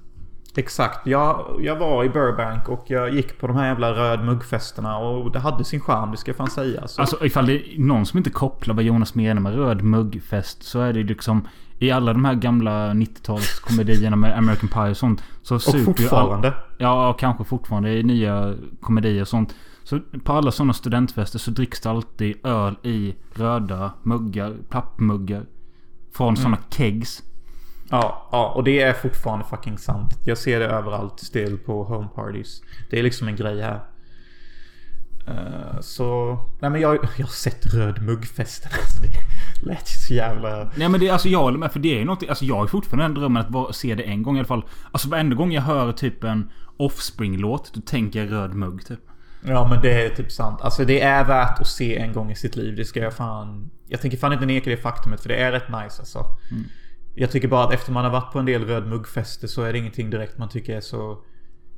[0.57, 1.07] Exakt.
[1.07, 5.33] Jag, jag var i Burbank och jag gick på de här jävla röd muggfesterna och
[5.33, 6.89] det hade sin charm, det ska jag fan säga.
[6.89, 10.63] Så, Alltså ifall det är någon som inte kopplar vad Jonas menar med röd muggfest
[10.63, 15.23] så är det liksom i alla de här gamla 90-talskomedierna med American Pie och sånt.
[15.43, 16.55] Så och ju all- fortfarande.
[16.79, 19.55] Ja, kanske fortfarande i nya komedier och sånt.
[19.83, 25.43] Så på alla sådana studentfester så dricks det alltid öl i röda muggar, pappmuggar.
[26.13, 27.23] Från sådana kegs.
[27.91, 30.19] Ja, ja, och det är fortfarande fucking sant.
[30.25, 32.63] Jag ser det överallt still på home parties.
[32.91, 33.81] Det är liksom en grej här.
[35.27, 36.39] Eh, så...
[36.61, 38.71] Nej men jag, jag har sett röd muggfesten.
[38.81, 40.71] Alltså det lät ju så jävla...
[40.77, 42.67] Nej men det, alltså jag håller med för det är ju någonting, alltså jag har
[42.67, 44.65] fortfarande den drömmen att bara se det en gång i alla fall.
[44.93, 49.01] Alltså varenda gång jag hör typ en Offspring-låt, då tänker jag röd mugg typ.
[49.47, 50.61] Ja men det är typ sant.
[50.61, 52.77] Alltså det är värt att se en gång i sitt liv.
[52.77, 53.71] Det ska jag fan...
[53.89, 56.27] Jag tänker fan inte neka det faktumet för det är rätt nice alltså.
[57.15, 59.73] Jag tycker bara att efter man har varit på en del röd muggfester så är
[59.73, 61.19] det ingenting direkt man tycker är så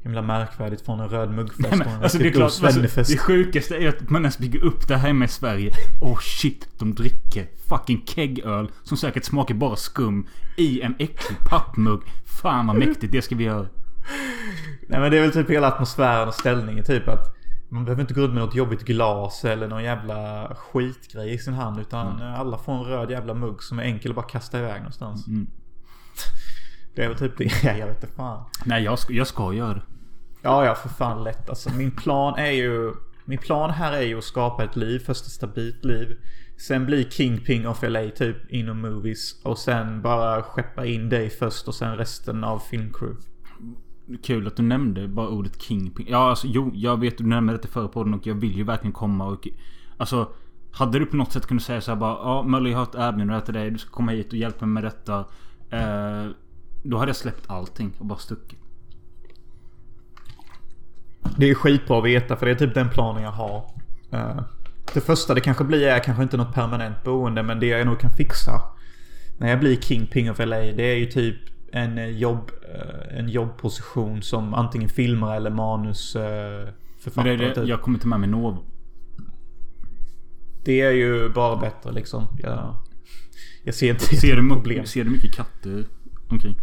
[0.02, 1.60] himla märkvärdigt från en röd muggfest.
[1.60, 4.22] Nej, och men, en alltså det är god klart, alltså, det sjukaste är att man
[4.22, 5.72] ens bygger upp det här hemma i Sverige.
[6.00, 12.00] Oh shit, de dricker fucking keggöl som säkert smakar bara skum i en äcklig pappmugg.
[12.42, 13.66] Fan vad mäktigt, det ska vi göra.
[14.88, 17.36] Nej men det är väl typ hela atmosfären och ställningen typ att
[17.68, 21.54] man behöver inte gå ut med något jobbigt glas eller någon jävla skitgrej i sin
[21.54, 24.76] hand utan alla får en röd jävla mugg som är enkel att bara kasta iväg
[24.76, 25.26] någonstans.
[25.26, 25.46] Mm.
[26.94, 27.44] Det är väl typ det.
[27.64, 28.44] Ja, jag vet inte fan.
[28.64, 29.82] Nej, jag ska, jag det.
[30.42, 31.48] Ja, ja för fan lätt.
[31.48, 32.92] Alltså min plan är ju...
[33.24, 34.98] Min plan här är ju att skapa ett liv.
[34.98, 36.18] Först ett stabilt liv.
[36.56, 39.40] Sen bli Kingpin of LA typ inom movies.
[39.44, 43.16] Och sen bara skeppa in dig först och sen resten av filmcrew.
[44.22, 46.06] Kul att du nämnde bara ordet Kingpin.
[46.08, 48.64] Ja, alltså jo, jag vet du nämnde det i förra podden och jag vill ju
[48.64, 49.48] verkligen komma och...
[49.96, 50.28] Alltså,
[50.72, 52.94] hade du på något sätt kunnat säga så här bara Ja, Möller, jag har ett
[52.94, 53.70] erbjudande till dig.
[53.70, 55.18] Du ska komma hit och hjälpa mig med detta.
[55.70, 56.30] Eh,
[56.82, 58.58] då hade jag släppt allting och bara stuckit.
[61.36, 63.70] Det är skitbra att veta för det är typ den planen jag har.
[64.12, 64.40] Eh,
[64.94, 68.00] Det första det kanske blir är kanske inte något permanent boende men det jag nog
[68.00, 68.62] kan fixa.
[69.38, 71.36] När jag blir Kingpin of LA det är ju typ
[71.76, 72.50] en eh, jobb...
[72.74, 76.16] eh, En jobbposition som antingen filmare eller manus...
[76.16, 76.68] eh,
[77.24, 77.68] det typ.
[77.68, 78.64] jag kommer inte med mig Novo.
[80.64, 82.26] Det är ju bara bättre liksom.
[82.38, 82.74] Jag,
[83.64, 84.86] jag ser inte Ser du, problem.
[84.86, 85.84] ser du mycket katter
[86.28, 86.56] omkring?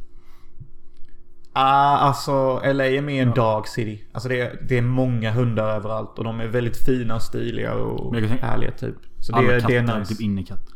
[1.55, 4.03] Ah, alltså LA är mer en dog city.
[4.11, 7.73] Alltså det är, det är många hundar överallt och de är väldigt fina och stiliga
[7.73, 8.95] och härliga typ.
[9.19, 10.13] Så Alla det, katter det är är nice.
[10.13, 10.72] typ innekatter.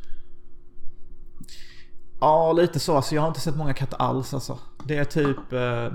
[2.19, 2.95] Ja, lite så.
[2.95, 4.59] Alltså jag har inte sett många katter alls alltså.
[4.85, 5.53] Det är typ...
[5.53, 5.93] Eh,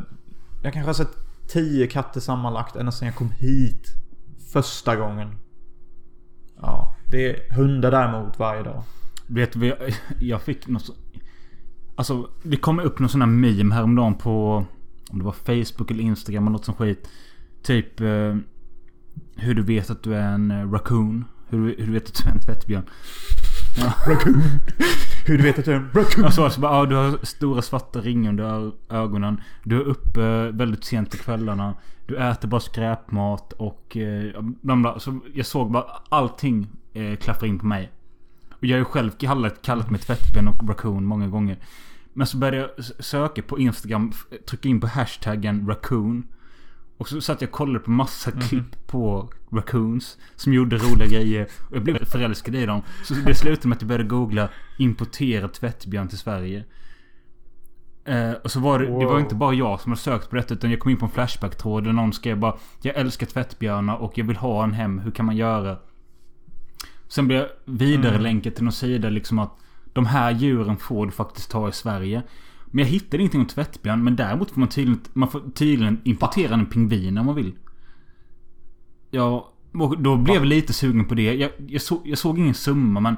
[0.62, 1.16] jag kanske har sett
[1.48, 3.88] tio katter sammanlagt ända sedan jag kom hit.
[4.52, 5.38] Första gången.
[6.60, 8.82] Ja, det är hundar däremot varje dag.
[9.26, 10.92] Vet du vad jag, fick något så,
[11.94, 14.64] Alltså det kom upp någon sån här meme häromdagen på
[15.10, 17.08] Om det var Facebook eller Instagram eller något som skit
[17.62, 18.36] Typ eh,
[19.36, 22.28] Hur du vet att du är en eh, raccoon hur, hur du vet att du
[22.28, 22.84] är en tvättbjörn
[24.06, 24.42] Raccoon.
[25.26, 26.24] Hur du vet att du är en raccoon?
[26.24, 30.84] Alltså, alltså bara, ja, du har stora svarta ringar under ögonen Du är uppe väldigt
[30.84, 31.74] sent på kvällarna
[32.06, 34.98] Du äter bara skräpmat och eh, bla bla.
[34.98, 37.90] Så jag såg bara allting eh, klaffa in på mig
[38.50, 41.58] Och jag har ju själv kallat, kallat mig tvättben och raccoon många gånger
[42.12, 44.12] Men så började jag söka på Instagram
[44.48, 46.26] Trycka in på hashtaggen raccoon
[47.02, 51.48] och så satt jag och kollade på massa klipp på raccoons Som gjorde roliga grejer.
[51.70, 52.82] Och jag blev förälskad i dem.
[53.04, 56.64] Så det slutade med att jag började googla Importera tvättbjörn till Sverige.
[58.04, 59.20] Eh, och så var det, det var Wow.
[59.20, 61.84] inte bara jag som hade sökt på detta utan jag kom in på en Flashback-tråd
[61.84, 65.26] där någon skrev bara Jag älskar tvättbjörnar och jag vill ha en hem, hur kan
[65.26, 65.76] man göra?
[67.08, 69.52] Sen blev jag vidare länkad till någon sida liksom att
[69.92, 72.22] De här djuren får du faktiskt ta i Sverige
[72.74, 76.54] Men jag hittade ingenting om tvättbjörn men däremot får man tydligen, man får tydligen importera
[76.54, 77.52] en pingvin om man vill
[79.10, 79.52] Ja
[79.98, 81.34] då blev jag lite sugen på det.
[81.34, 83.16] Jag, jag, så, jag såg ingen summa men...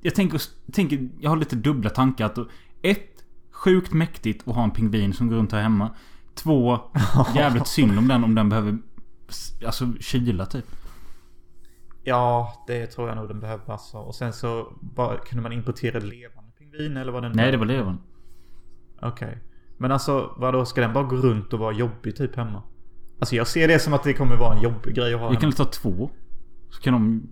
[0.00, 0.40] Jag tänker,
[0.72, 1.08] tänker...
[1.20, 2.26] Jag har lite dubbla tankar.
[2.26, 2.38] Att
[2.82, 3.10] ett,
[3.50, 5.90] Sjukt mäktigt att ha en pingvin som går runt här hemma.
[6.34, 6.78] Två,
[7.34, 8.78] Jävligt synd om den om den behöver...
[9.66, 10.66] Alltså kyla typ.
[12.02, 13.96] Ja, det tror jag nog den behöver alltså.
[13.96, 17.66] Och sen så bara, kunde man importera levande pingvin eller vad den Nej det var
[17.66, 18.02] levande.
[19.04, 19.38] Okej.
[19.76, 22.62] Men alltså vadå, ska den bara gå runt och vara jobbig typ hemma?
[23.18, 25.36] Alltså jag ser det som att det kommer vara en jobbig grej att ha Vi
[25.36, 26.10] kan väl ta två?
[26.70, 27.22] Så kan de...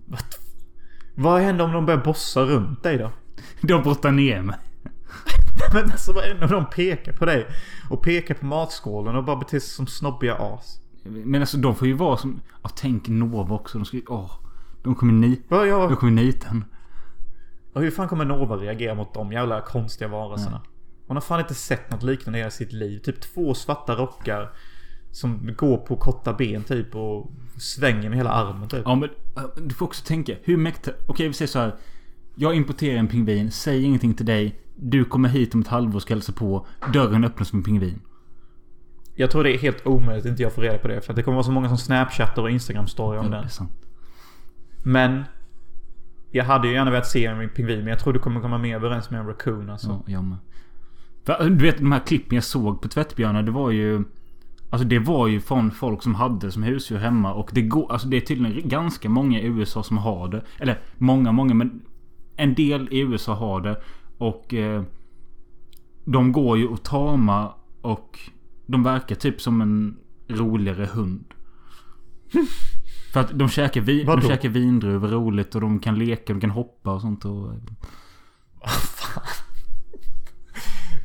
[1.15, 3.11] Vad händer om de börjar bossa runt dig då?
[3.61, 4.55] De brottar ner mig.
[5.73, 7.47] Men alltså vad händer om de pekar på dig?
[7.89, 10.79] Och pekar på matskålen och bara beter sig som snobbiga as?
[11.03, 12.41] Men alltså de får ju vara som...
[12.63, 13.77] Ja, tänk Nova också.
[13.77, 14.03] De ska ju...
[14.07, 14.31] Åh.
[14.83, 15.41] De kommer ni...
[15.47, 16.65] Vad De jag, kommer nita en.
[17.73, 20.61] och hur fan kommer Nova reagera mot de jävla konstiga varelserna?
[21.13, 22.99] Hon har fan inte sett något liknande i hela sitt liv.
[22.99, 24.49] Typ två svarta rockar.
[25.11, 28.81] Som går på korta ben typ och svänger med hela armen typ.
[28.85, 30.35] Ja men äh, du får också tänka.
[30.43, 30.97] Hur mäktigt...
[31.07, 31.75] Okej vi säger så här.
[32.35, 33.51] Jag importerar en pingvin.
[33.51, 34.59] Säger ingenting till dig.
[34.75, 36.65] Du kommer hit om ett halvår och ska hälsa på.
[36.93, 38.01] Dörren öppnas som en pingvin.
[39.15, 41.01] Jag tror det är helt omöjligt att inte jag får reda på det.
[41.01, 43.67] För att det kommer vara så många som snapchattar och instagram-story om Ja, det den.
[44.83, 45.23] Men
[46.31, 48.75] jag hade ju gärna velat se en pingvin men jag tror du kommer komma mer
[48.75, 49.87] överens med en raccoon alltså.
[49.87, 50.37] Ja, jag med.
[51.25, 53.43] Du vet de här klippen jag såg på tvättbjörnar.
[53.43, 54.03] Det var ju...
[54.69, 57.33] Alltså det var ju från folk som hade som husdjur hemma.
[57.33, 57.91] Och det går...
[57.91, 60.43] Alltså det är tydligen ganska många i USA som har det.
[60.59, 61.81] Eller många, många men...
[62.35, 63.81] En del i USA har det.
[64.17, 64.53] Och...
[64.53, 64.83] Eh,
[66.05, 68.19] de går ju att tama och...
[68.65, 71.25] De verkar typ som en roligare hund.
[73.13, 76.49] För att de käkar, vin, de käkar vindruvor roligt och de kan leka, de kan
[76.49, 77.51] hoppa och sånt och...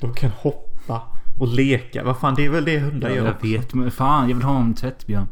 [0.00, 1.02] De kan hoppa
[1.38, 2.04] och leka.
[2.04, 4.44] Vad fan det är väl det hundar Ja, gör jag vet men fan jag vill
[4.44, 5.26] ha en tvättbjörn.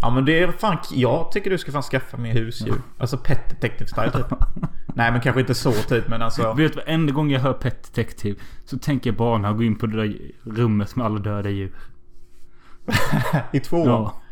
[0.00, 0.78] Ja men det är fan...
[0.92, 2.82] Jag tycker du ska fan skaffa mer husdjur.
[2.98, 4.26] Alltså pet detective style typ.
[4.94, 6.52] Nej men kanske inte så typ men alltså.
[6.52, 9.66] Vet du, varenda gång jag hör Pet Detective så tänker jag bara när jag går
[9.66, 11.72] in på det där rummet med alla döda djur.
[13.52, 13.86] I tvåan.
[13.88, 14.22] Ja.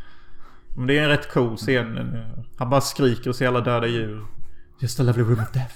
[0.77, 2.23] Men det är en rätt cool scen.
[2.57, 4.25] Han bara skriker och ser alla döda djur.
[4.79, 5.75] Just a lovely room of death.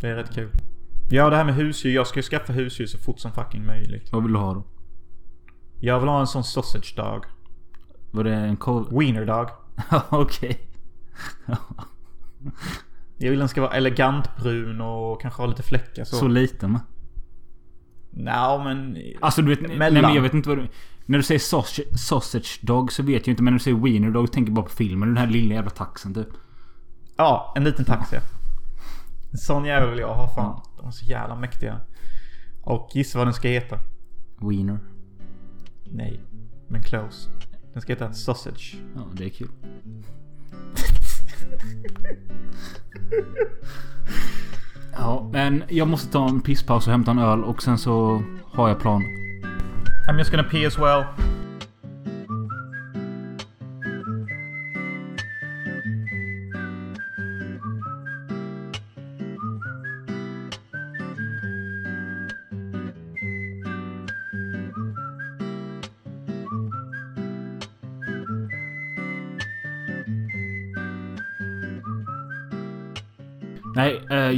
[0.00, 0.50] Det är rätt kul.
[1.10, 1.94] Ja det här med husdjur.
[1.94, 4.12] Jag ska ju skaffa husdjur så fort som fucking möjligt.
[4.12, 4.64] Vad vill du ha då?
[5.80, 7.24] Jag vill ha en sån sausage dog.
[8.10, 8.86] Var det en korv?
[8.98, 9.48] Wiener dog.
[9.90, 10.60] Ja, Okej.
[13.18, 16.16] Jag vill den ska vara elegant brun och kanske ha lite fläckar så.
[16.16, 16.80] Så liten va?
[18.10, 18.96] Nja men...
[19.20, 19.78] Alltså du vet...
[19.78, 20.68] Nej men jag vet inte vad du...
[21.06, 23.42] När du säger sausage, sausage dog så vet jag inte.
[23.42, 25.08] Men när du säger wiener dog tänker jag bara på filmen.
[25.08, 26.28] Den här lilla jävla taxen typ.
[27.16, 28.16] Ja, en liten taxi.
[29.30, 30.44] En sån jävel vill jag ha fan.
[30.44, 30.62] Ja.
[30.76, 31.80] De är så jävla mäktiga.
[32.62, 33.78] Och gissa vad den ska heta?
[34.40, 34.78] Wiener.
[35.84, 36.20] Nej,
[36.68, 37.30] men close.
[37.72, 38.76] Den ska heta sausage.
[38.94, 39.48] Ja, det är kul.
[44.92, 48.68] Ja, men jag måste ta en pisspaus och hämta en öl och sen så har
[48.68, 49.02] jag plan.
[50.10, 51.04] I'm just gonna pee as well.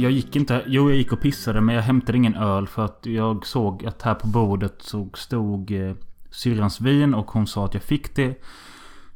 [0.01, 0.63] Jag gick inte.
[0.67, 4.01] Jo, jag gick och pissade men jag hämtade ingen öl för att jag såg att
[4.01, 5.95] här på bordet så stod eh,
[6.31, 8.41] syrrans vin och hon sa att jag fick det.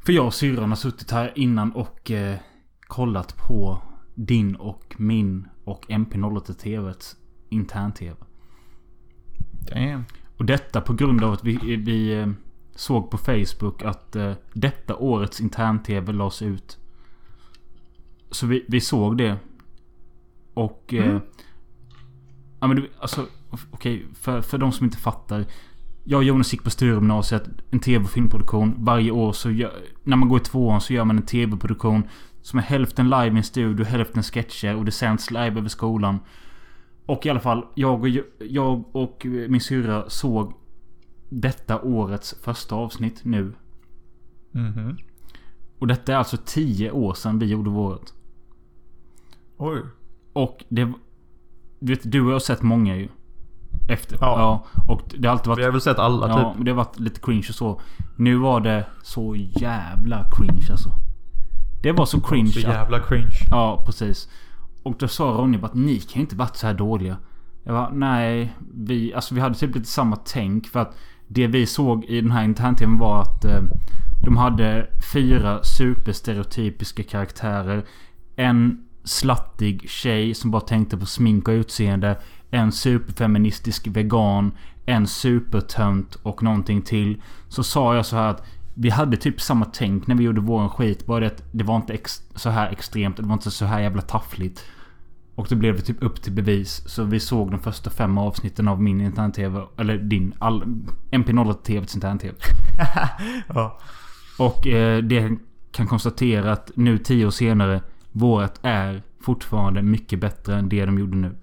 [0.06, 2.38] För jag och syrran har suttit här innan och eh,
[2.80, 3.82] kollat på
[4.16, 7.16] din och min och MP08 TVs
[7.50, 8.16] intern-TV.
[9.60, 10.06] Damn.
[10.38, 12.28] Och detta på grund av att vi, vi eh,
[12.76, 16.78] såg på Facebook att eh, detta årets intern-TV lades ut.
[18.32, 19.38] Så vi, vi såg det.
[20.56, 20.94] Och...
[20.94, 21.20] Eh,
[22.60, 23.26] ja men du, alltså...
[23.72, 25.46] Okej, för, för de som inte fattar.
[26.04, 27.44] Jag och Jonas gick på Sturegymnasiet.
[27.72, 28.76] En tv och filmproduktion.
[28.78, 32.04] Varje år så gör, När man går i tvåan så gör man en tv-produktion.
[32.42, 36.20] Som är hälften live i en studio, hälften sketcher och det sänds live över skolan.
[37.06, 38.08] Och i alla fall, jag och,
[38.40, 40.54] jag och min syrra såg
[41.30, 43.54] detta årets första avsnitt nu.
[44.52, 44.98] Mhm.
[45.80, 48.12] Och detta är alltså 10 år sedan vi gjorde vårt.
[49.58, 49.82] Oj.
[50.36, 50.94] Och det...
[51.80, 53.08] Du vet, du och jag har sett många ju.
[53.90, 54.18] Efter.
[54.22, 54.40] Ja.
[54.40, 55.60] ja och det har alltid varit...
[55.60, 56.66] Vi har väl sett alla Ja, typ.
[56.66, 57.82] det har varit lite cringe och så.
[58.16, 60.90] Nu var det så jävla cringe alltså.
[61.84, 63.48] Det var så cringe Så jävla cringe.
[63.50, 64.30] Ja, precis.
[64.84, 67.18] Och då sa Ronny bara att ni kan ju inte varit så här dåliga.
[67.64, 70.96] Jag var nej, vi, alltså vi hade typ lite samma tänk för att
[71.28, 73.62] det vi såg i den här intern var att eh,
[74.26, 77.86] De hade fyra superstereotypiska karaktärer.
[78.36, 82.18] En slattig tjej som bara tänkte på smink och utseende.
[82.52, 84.52] En superfeministisk vegan.
[84.86, 87.22] En supertönt och någonting till.
[87.50, 90.70] Så sa jag så här att vi hade typ samma tänk när vi gjorde våran
[90.70, 91.06] skit.
[91.06, 91.98] Bara det att det var inte
[92.36, 93.18] så här extremt.
[93.18, 94.66] Det var inte så här jävla taffligt.
[95.36, 96.84] Och då blev det typ upp till bevis.
[96.86, 99.64] Så vi såg de första fem avsnitten av min intern-tv.
[99.78, 100.34] Eller din.
[100.40, 100.64] All,
[101.12, 102.36] MP08-TVs intern-tv.
[103.48, 103.80] Ja.
[104.40, 105.38] Och eh, det
[105.72, 107.82] kan konstatera att nu tio år senare.
[108.18, 111.36] Vårat är fortfarande mycket bättre än det de gjorde nu.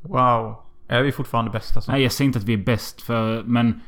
[0.00, 0.56] Wow.
[0.88, 1.92] Är vi fortfarande bästa så?
[1.92, 3.42] Nej, jag säger inte att vi är bäst för...
[3.42, 3.80] Men...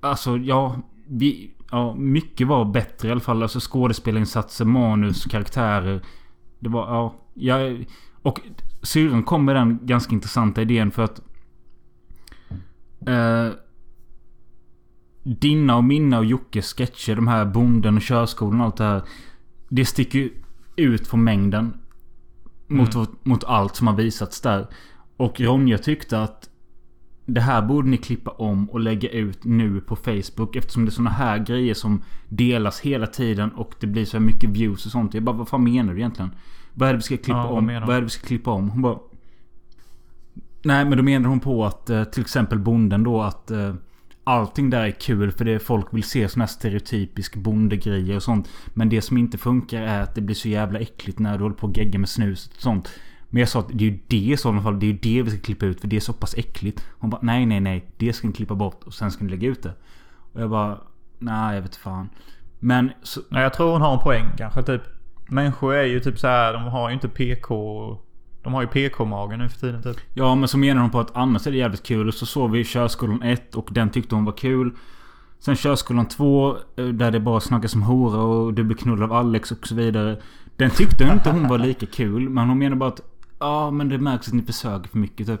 [0.00, 0.76] Alltså, ja.
[1.06, 1.54] Vi...
[1.70, 3.42] Ja, mycket var bättre i alla fall.
[3.42, 6.02] Alltså skådespelarinsatser, manus, karaktärer.
[6.58, 6.86] Det var...
[6.88, 7.14] Ja.
[7.34, 7.86] Jag,
[8.22, 8.40] och
[8.82, 11.20] syrran kom med den ganska intressanta idén för att...
[13.06, 13.48] Eh,
[15.22, 19.02] dina och mina och Jockes sketcher, de här bonden och körskolan och allt det här.
[19.74, 20.30] Det sticker ju
[20.76, 21.74] ut från mängden.
[22.66, 24.66] Mot, mot allt som har visats där.
[25.16, 26.48] Och Ronja tyckte att
[27.26, 30.56] det här borde ni klippa om och lägga ut nu på Facebook.
[30.56, 34.50] Eftersom det är såna här grejer som delas hela tiden och det blir så mycket
[34.50, 35.14] views och sånt.
[35.14, 36.30] Jag bara, vad fan menar du egentligen?
[36.74, 37.66] Vad är det vi ska klippa Ja, vad om?
[37.66, 37.80] du?
[37.80, 38.70] Vad är det vi ska klippa om?
[38.70, 38.98] Hon bara...
[40.62, 43.74] Nej, men då menar hon på att eh, till exempel bonden då att eh,
[44.24, 48.48] Allting där är kul för det folk vill se såna här stereotypisk bondegrejer och sånt.
[48.74, 51.56] Men det som inte funkar är att det blir så jävla äckligt när du håller
[51.56, 52.90] på och geggar med snuset och sånt.
[53.28, 54.80] Men jag sa att det är ju det i sådana fall.
[54.80, 56.86] Det är ju det vi ska klippa ut för det är så pass äckligt.
[56.98, 57.86] Hon bara nej nej nej.
[57.96, 59.72] Det ska ni klippa bort och sen ska ni lägga ut det.
[60.32, 60.78] Och jag bara
[61.18, 62.08] nej jag vet fan.
[62.58, 64.62] Men så, jag tror hon har en poäng kanske.
[64.62, 64.82] Typ.
[65.28, 66.52] Människor är ju typ så här.
[66.52, 67.98] De har ju inte PK...
[68.44, 69.96] De har ju PK-magen nu för tiden typ.
[70.14, 72.08] Ja men så menar hon på att annars är det jävligt kul.
[72.08, 74.72] Och så såg vi körskolan 1 och den tyckte hon var kul.
[75.38, 79.12] Sen körskolan 2 eh, där det bara snackas om hora och du blir knullad av
[79.12, 80.16] Alex och så vidare.
[80.56, 82.28] Den tyckte inte hon var lika kul.
[82.28, 83.00] Men hon menar bara att
[83.38, 85.40] ja men det märks att ni försöker för mycket typ.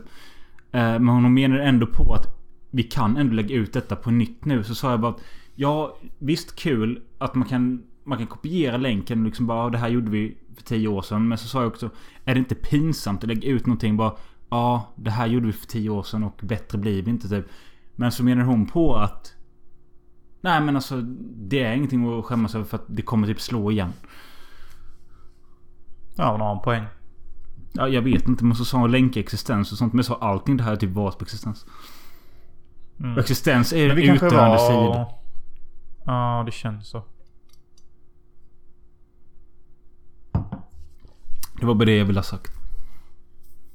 [0.72, 2.26] Eh, men hon menar ändå på att
[2.70, 4.64] vi kan ändå lägga ut detta på nytt nu.
[4.64, 5.22] Så sa jag bara att
[5.54, 9.78] ja visst kul att man kan man kan kopiera länken och liksom bara "Ja, det
[9.78, 11.28] här gjorde vi för tio år sedan.
[11.28, 11.90] Men så sa jag också
[12.24, 14.12] Är det inte pinsamt att lägga ut någonting bara
[14.50, 17.46] Ja det här gjorde vi för tio år sedan och bättre blir vi inte typ.
[17.96, 19.34] Men så menar hon på att
[20.40, 21.00] Nej men alltså
[21.34, 23.92] Det är ingenting att skämmas över för att det kommer typ slå igen.
[26.16, 26.84] Ja, hon har en poäng.
[27.72, 29.92] Ja, jag vet inte men så sa hon länka existens och sånt.
[29.92, 31.66] Men sa allting det här typ varit på existens.
[33.00, 33.18] Mm.
[33.18, 34.58] Existens är utdöende var...
[34.58, 35.06] sida.
[36.04, 37.02] Ja, det känns så.
[41.64, 42.52] Det var bara det jag ville ha sagt.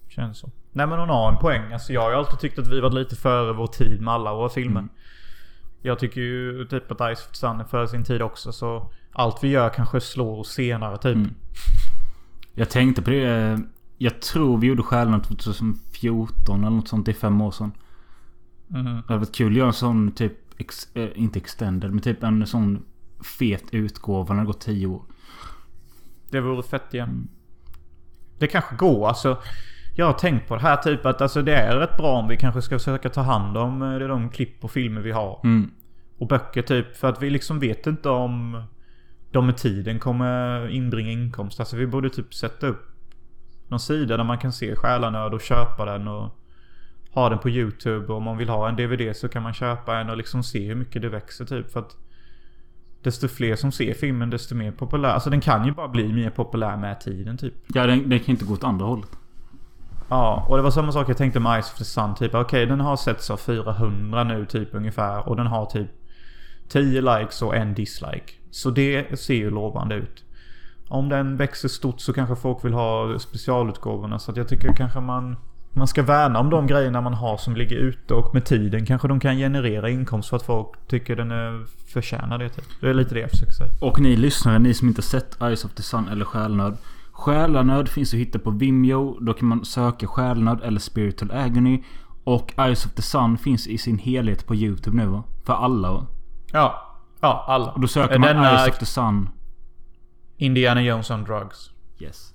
[0.08, 0.52] Känns så.
[0.72, 1.74] Nej men hon har en poäng.
[1.74, 4.34] Alltså jag har ju alltid tyckt att vi var lite före vår tid med alla
[4.34, 4.80] våra filmer.
[4.80, 4.90] Mm.
[5.82, 8.52] Jag tycker ju typ att Ice of the Sun är före sin tid också.
[8.52, 11.16] Så allt vi gör kanske slår senare typ.
[11.16, 11.34] Mm.
[12.54, 13.62] Jag tänkte på det.
[13.98, 17.06] Jag tror vi gjorde Stjärnorna 2014 eller något sånt.
[17.06, 17.72] Det är fem år sedan.
[18.68, 18.86] Mhm.
[18.86, 20.34] Det hade varit kul att göra en sån typ...
[20.58, 22.84] Ex, eh, inte extended men typ en sån
[23.40, 25.02] fet utgåva när det gått tio år.
[26.30, 27.10] Det vore fett igen.
[27.10, 27.28] Mm.
[28.40, 29.38] Det kanske går alltså.
[29.96, 32.38] Jag har tänkt på det här typ att alltså det är rätt bra om vi
[32.38, 35.40] kanske ska försöka ta hand om eh, de klipp och filmer vi har.
[35.44, 35.72] Mm.
[36.18, 36.96] Och böcker typ.
[36.98, 38.64] För att vi liksom vet inte om
[39.32, 41.60] de med tiden kommer inbringa inkomst.
[41.60, 42.86] Alltså vi borde typ sätta upp
[43.68, 46.30] någon sida där man kan se Själanöd och köpa den och
[47.12, 48.06] ha den på YouTube.
[48.06, 50.68] Och om man vill ha en DVD så kan man köpa en och liksom se
[50.68, 51.72] hur mycket det växer typ.
[51.72, 51.98] För att
[53.04, 55.10] desto fler som ser filmen desto mer populär.
[55.10, 57.54] Alltså den kan ju bara bli mer populär med tiden typ.
[57.68, 59.10] Ja, den, den kan inte gå åt andra hållet.
[60.10, 62.16] Ja, och det var samma sak jag tänkte med Ice of the Sun.
[62.16, 65.30] Typ okej den har setts av 400 nu typ ungefär.
[65.30, 65.90] Och den har typ
[66.70, 68.34] 10 likes och en dislike.
[68.52, 70.24] Så det ser ju lovande ut.
[70.88, 74.20] Om den växer stort så kanske folk vill ha specialutgåvorna.
[74.20, 75.36] Så att jag tycker kanske man...
[75.80, 79.08] Man ska värna om de grejerna man har som ligger ute och med tiden kanske
[79.08, 82.66] de kan generera inkomst för att folk tycker den är förtjänar det typ.
[82.82, 83.70] Det är lite det jag försöker säga.
[83.82, 86.78] Och ni lyssnare, ni som inte sett Eyes of the Sun eller Själnöd.
[87.12, 89.18] Själanöd finns att hitta på Vimeo.
[89.20, 91.84] Då kan man söka Själanöd eller Spiritual Agony.
[92.24, 95.24] Och Eyes of the Sun finns i sin helhet på YouTube nu va?
[95.46, 96.06] För alla va?
[96.52, 96.98] Ja.
[97.22, 97.72] Ja, alla.
[97.72, 99.30] Och då söker man Denna Eyes of the Sun.
[100.38, 101.72] Indiana Jones on drugs.
[102.00, 102.34] Yes.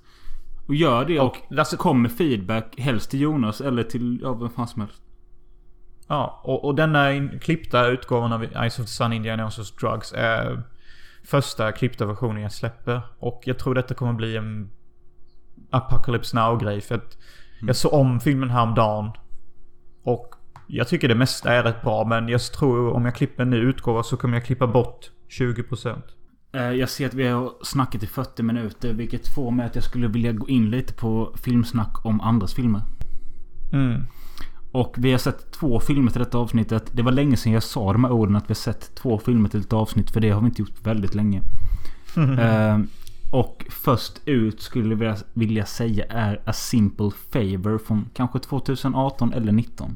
[0.67, 2.75] Och gör det och, Och alltså- kom med feedback.
[2.77, 5.01] Helst till Jonas eller till ja, vem fan som helst.
[6.07, 10.13] Ja, och, och denna in, klippta utgåvan av Ice of the Sun Indiana Jones Drugs
[10.13, 10.63] är
[11.23, 13.01] första klippta versionen jag släpper.
[13.19, 14.71] Och jag tror detta kommer bli en
[15.69, 16.81] Apocalypse Now-grej.
[16.81, 17.17] För att
[17.61, 19.11] jag såg om filmen häromdagen.
[20.03, 20.35] Och
[20.67, 23.57] Jag tycker det mesta är rätt bra men jag tror om jag klipper en ny
[23.57, 26.01] utgåva så kommer jag klippa bort 20%.
[26.55, 28.93] Eh, Jag ser att vi har snackat i 40 minuter.
[28.93, 32.81] Vilket får mig att jag skulle vilja gå in lite på filmsnack om andras filmer.
[33.73, 34.01] Mm.
[34.71, 36.89] Och vi har sett två filmer till detta avsnittet.
[36.93, 39.49] Det var länge sedan jag sa de här orden att vi har sett två filmer
[39.49, 40.11] till ett avsnitt.
[40.11, 41.41] För det har vi inte gjort väldigt länge.
[42.39, 42.79] Eh,
[43.31, 49.33] och först ut skulle jag vilja- vilja säga är A Simple Favor från kanske 2018
[49.33, 49.95] eller 19.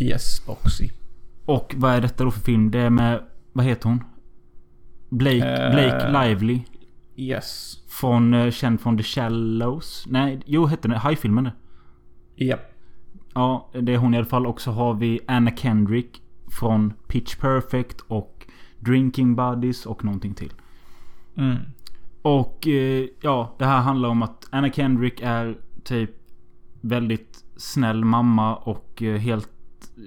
[0.00, 0.88] Yes, Boxy.
[1.44, 2.70] Och vad är detta då för film?
[2.70, 3.20] Det är med...
[3.52, 4.04] Vad heter hon?
[5.18, 5.70] Blake, Eh.
[5.70, 6.60] Blake Lively.
[7.16, 7.78] Yes.
[7.88, 10.04] Från, eh, känd från The Shallows.
[10.08, 11.52] Nej, jo hette den High-filmen det.
[12.44, 12.60] Japp.
[13.34, 14.46] Ja, det är hon i alla fall.
[14.46, 16.20] Och så har vi Anna Kendrick.
[16.60, 18.46] Från Pitch Perfect och
[18.78, 20.52] Drinking Buddies och någonting till.
[21.36, 21.56] Mm.
[22.22, 26.10] Och eh, ja, det här handlar om att Anna Kendrick är typ
[26.80, 29.50] väldigt snäll mamma och helt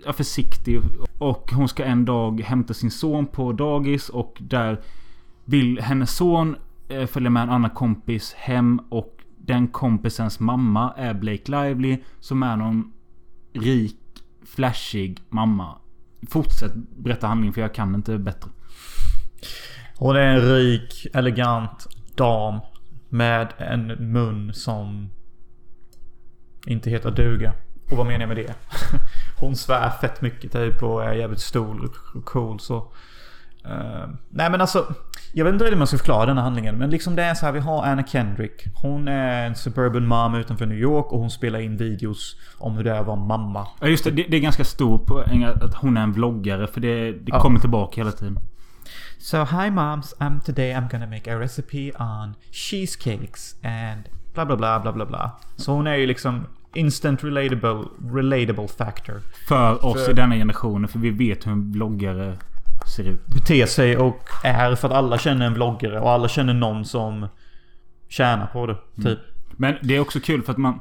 [0.06, 0.82] ja, försiktig.
[1.18, 4.82] Och hon ska en dag hämta sin son på dagis och där
[5.46, 6.56] vill hennes son
[6.88, 12.44] eh, följa med en annan kompis hem och den kompisens mamma är Blake Lively som
[12.44, 12.94] är någon
[13.54, 14.00] rik,
[14.46, 15.78] flashig mamma.
[16.30, 18.50] Fortsätt berätta handlingen för jag kan inte bättre.
[19.98, 22.60] Hon är en rik, elegant dam.
[23.10, 25.10] Med en mun som
[26.66, 27.54] inte heter duga.
[27.92, 28.56] Och vad menar jag med det?
[29.40, 32.78] Hon svär fett mycket typ och är jävligt stor och cool så.
[33.66, 34.94] Eh, nej men alltså.
[35.34, 36.76] Jag vet inte hur man ska förklara den här handlingen.
[36.76, 37.54] Men liksom det är så här.
[37.54, 38.66] Vi har Anna Kendrick.
[38.82, 42.84] Hon är en suburban mom utanför New York och hon spelar in videos om hur
[42.84, 43.68] det är att vara mamma.
[43.82, 46.68] Ja just det, det, det är ganska stor poäng att hon är en vloggare.
[46.68, 47.40] För det, det Ja.
[47.42, 48.40] kommer tillbaka hela tiden.
[49.20, 54.56] So hi moms, um, today I'm gonna make a recipe on cheesecakes and bla bla
[54.58, 55.32] bla bla bla bla.
[55.56, 59.22] Så hon är ju liksom instant relatable, relatable factor.
[59.48, 60.88] För oss För- i denna generationen.
[60.88, 62.38] För vi vet hur en vloggare
[62.96, 63.26] ser ut.
[63.26, 67.28] Beter sig och är för att alla känner en vloggare och alla känner någon som
[68.08, 68.78] tjänar på det.
[69.04, 69.20] Typ.
[69.52, 70.80] Men det är också kul för att man...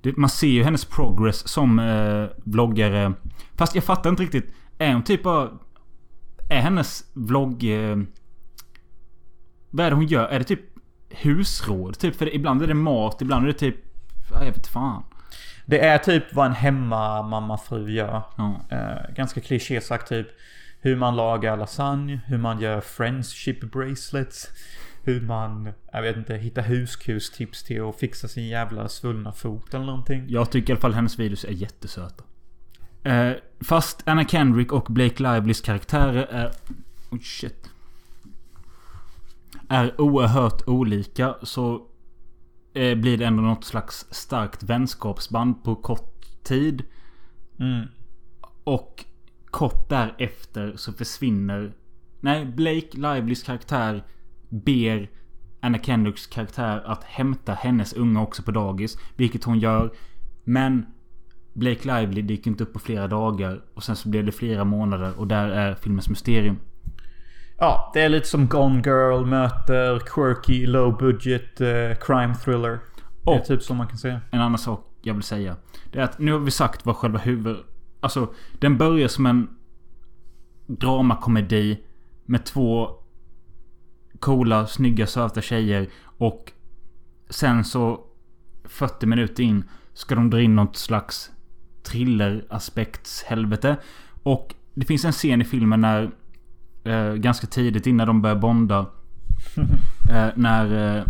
[0.00, 3.12] Det, man ser ju hennes progress som eh, vloggare.
[3.54, 4.54] Fast jag fattar inte riktigt.
[4.78, 5.58] Är hon typ av...
[6.50, 7.64] Är hennes vlogg...
[7.64, 7.96] Eh,
[9.70, 10.24] vad är det hon gör?
[10.28, 10.60] Är det typ
[11.10, 11.98] husråd?
[11.98, 13.76] Typ för ibland är det mat, ibland är det typ...
[14.32, 15.02] ja, Jag vet fan.
[15.68, 18.22] Det är typ vad en hemmamamma-fru gör.
[18.36, 18.60] Ja.
[18.70, 20.26] Eh, ganska kliché sagt typ.
[20.80, 24.48] Hur man lagar lasagne, hur man gör friendship bracelets.
[25.02, 29.84] Hur man, jag vet inte, hittar huskurstips till att fixa sin jävla svullna fot eller
[29.84, 30.24] någonting.
[30.28, 32.24] Jag tycker i alla fall hennes videos är jättesöta.
[33.02, 36.52] Eh, fast Anna Kendrick och Blake Livelys karaktärer är...
[37.10, 37.70] Oh shit.
[39.68, 41.82] Är oerhört olika så
[42.76, 46.82] eh, blir det ändå något slags starkt vänskapsband på kort tid.
[47.58, 47.86] Mm.
[48.64, 49.04] Och
[49.50, 51.72] kort därefter så försvinner...
[52.20, 54.04] Nej, Blake Livelys karaktär
[54.48, 55.10] ber
[55.60, 58.98] Anna Kendricks karaktär att hämta hennes unga också på dagis.
[59.16, 59.92] Vilket hon gör.
[60.44, 60.86] Men
[61.52, 63.64] Blake Lively dyker inte upp på flera dagar.
[63.74, 66.58] Och sen så blir det flera månader och där är filmens mysterium.
[67.58, 72.78] Ja, det är lite som Gone Girl möter quirky, low budget eh, crime thriller.
[73.24, 74.20] Det är Och- typ som man kan säga.
[74.30, 75.56] En annan sak jag vill säga.
[75.92, 77.56] Det är att nu har vi sagt vad själva huvud...
[78.00, 79.48] Alltså, den börjar som en
[80.66, 81.78] dramakomedi
[82.24, 82.88] med två
[84.20, 85.88] coola, snygga, söta tjejer.
[86.04, 86.52] Och
[87.30, 88.00] sen så
[88.64, 91.30] 40 minuter in ska de dra in något slags
[91.82, 93.76] thriller-aspekts helvete.
[94.22, 96.10] Och det finns en scen i filmen när
[96.86, 98.86] eh, ganska tidigt innan de börjar bonda.
[100.10, 101.04] eh, när eh,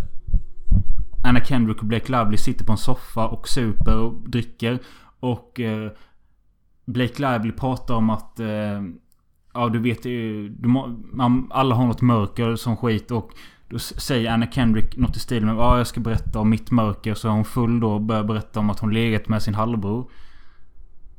[1.24, 4.78] Anna Kendrick och Blake Lively sitter på en soffa och super och dricker.
[5.20, 5.90] Och eh,
[6.84, 8.40] Blake Lively pratar om att...
[8.40, 8.82] Eh,
[9.54, 10.48] ja, du vet ju...
[10.48, 13.30] Du må, man, alla har något mörker som skit och...
[13.68, 17.14] Då säger Anna Kendrick något i stil med ja, jag ska berätta om mitt mörker.
[17.14, 20.10] Så är hon full då och börjar berätta om att hon legat med sin halvbror.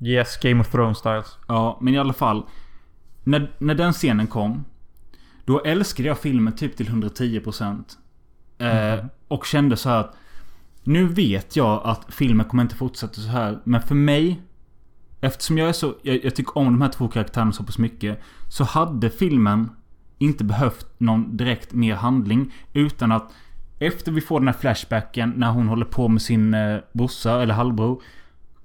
[0.01, 1.37] Yes, Game of Thrones styles.
[1.47, 2.43] Ja, men i alla fall.
[3.28, 4.65] När, när den scenen kom.
[5.45, 7.84] Då älskade jag filmen typ till 110%.
[8.57, 10.15] Eh, och kände så här att.
[10.84, 13.59] Nu vet jag att filmen kommer inte fortsätta så här.
[13.63, 14.41] Men för mig.
[15.21, 15.95] Eftersom jag är så...
[16.01, 18.21] Jag, jag tycker om de här två karaktärerna så pass mycket.
[18.49, 19.69] Så hade filmen
[20.17, 22.53] inte behövt någon direkt mer handling.
[22.73, 23.34] Utan att
[23.80, 27.53] efter vi får den här flashbacken när hon håller på med sin eh, brorsa eller
[27.53, 28.01] halvbror.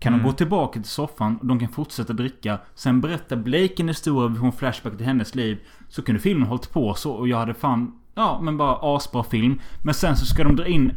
[0.02, 2.58] Kan de gå tillbaka till soffan och de kan fortsätta dricka.
[2.74, 5.58] Sen berättar Blake en historia från flashback till hennes liv.
[5.88, 7.98] Så kunde filmen hållit på så och jag hade fan...
[8.14, 9.60] Ja men bara asbra film.
[9.82, 10.92] Men sen så ska de dra in...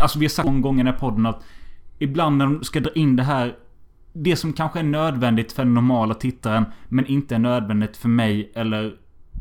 [0.00, 1.44] Alltså vi har sagt många gånger i den här podden att...
[1.98, 3.56] Ibland när de ska dra in det här
[4.12, 8.52] Det som kanske är nödvändigt för den normala tittaren men inte är nödvändigt för mig
[8.54, 8.96] eller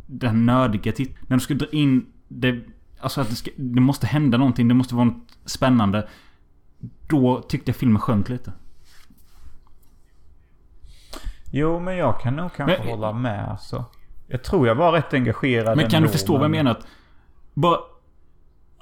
[0.05, 1.26] den nördiga tittaren.
[1.28, 2.60] När du ska dra in det...
[2.99, 4.68] Alltså att det, ska, det måste hända någonting.
[4.68, 6.07] Det måste vara något spännande.
[7.07, 8.51] Då tyckte jag filmen sjönk lite.
[11.51, 13.85] Jo, men jag kan nog kanske Men- hålla med alltså.
[14.27, 16.71] Jag tror jag var rätt engagerad Men kan ändå, du förstå vad jag men- menar?
[16.71, 16.87] Att
[17.53, 17.77] bara,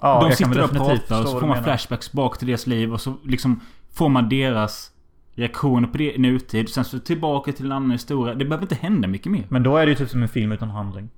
[0.02, 3.02] Ja, de sitter och pratar och så får man flashbacks bak till deras liv och
[3.02, 3.60] så liksom
[3.94, 4.92] får man deras
[5.36, 6.70] reaktioner på det i nutid.
[6.70, 8.36] Sen så tillbaka till en annan historia.
[8.36, 9.44] Det behöver inte hända mycket mer.
[9.50, 11.10] Men då är det ju typ som en film utan handling.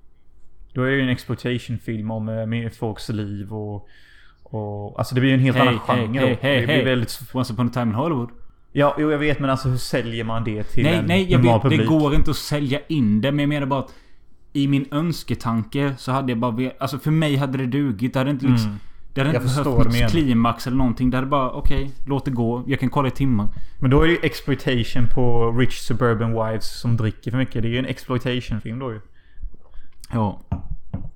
[0.73, 3.87] Då är det ju en exploitation-film om eh, med folks liv och...
[4.43, 6.47] och alltså det blir ju en helt Hej, annan hej, genre hej, då.
[6.47, 7.19] hej, Det blir väldigt...
[7.33, 8.29] Once upon a time in Hollywood.
[8.71, 11.39] Ja, jo, jag vet men alltså hur säljer man det till Nej, en nej, jag
[11.39, 11.61] normal vet.
[11.61, 11.79] publik?
[11.79, 13.31] Det går inte att sälja in det.
[13.31, 13.93] Men jag menar bara att
[14.53, 16.71] i min önsketanke så hade jag bara.
[16.79, 18.13] Alltså för mig hade det dugit.
[18.13, 18.69] Det hade inte liksom...
[18.69, 18.79] Mm.
[19.13, 21.09] Det hade Jag inte förstår behövt något klimax eller någonting.
[21.09, 22.63] Det hade bara okej, låt det gå.
[22.67, 23.47] Jag kan kolla i timmar.
[23.79, 27.61] Men då är det ju exploitation på rich suburban wives som dricker för mycket.
[27.61, 29.01] Det är ju en exploitation-film då ju.
[30.13, 30.41] Ja.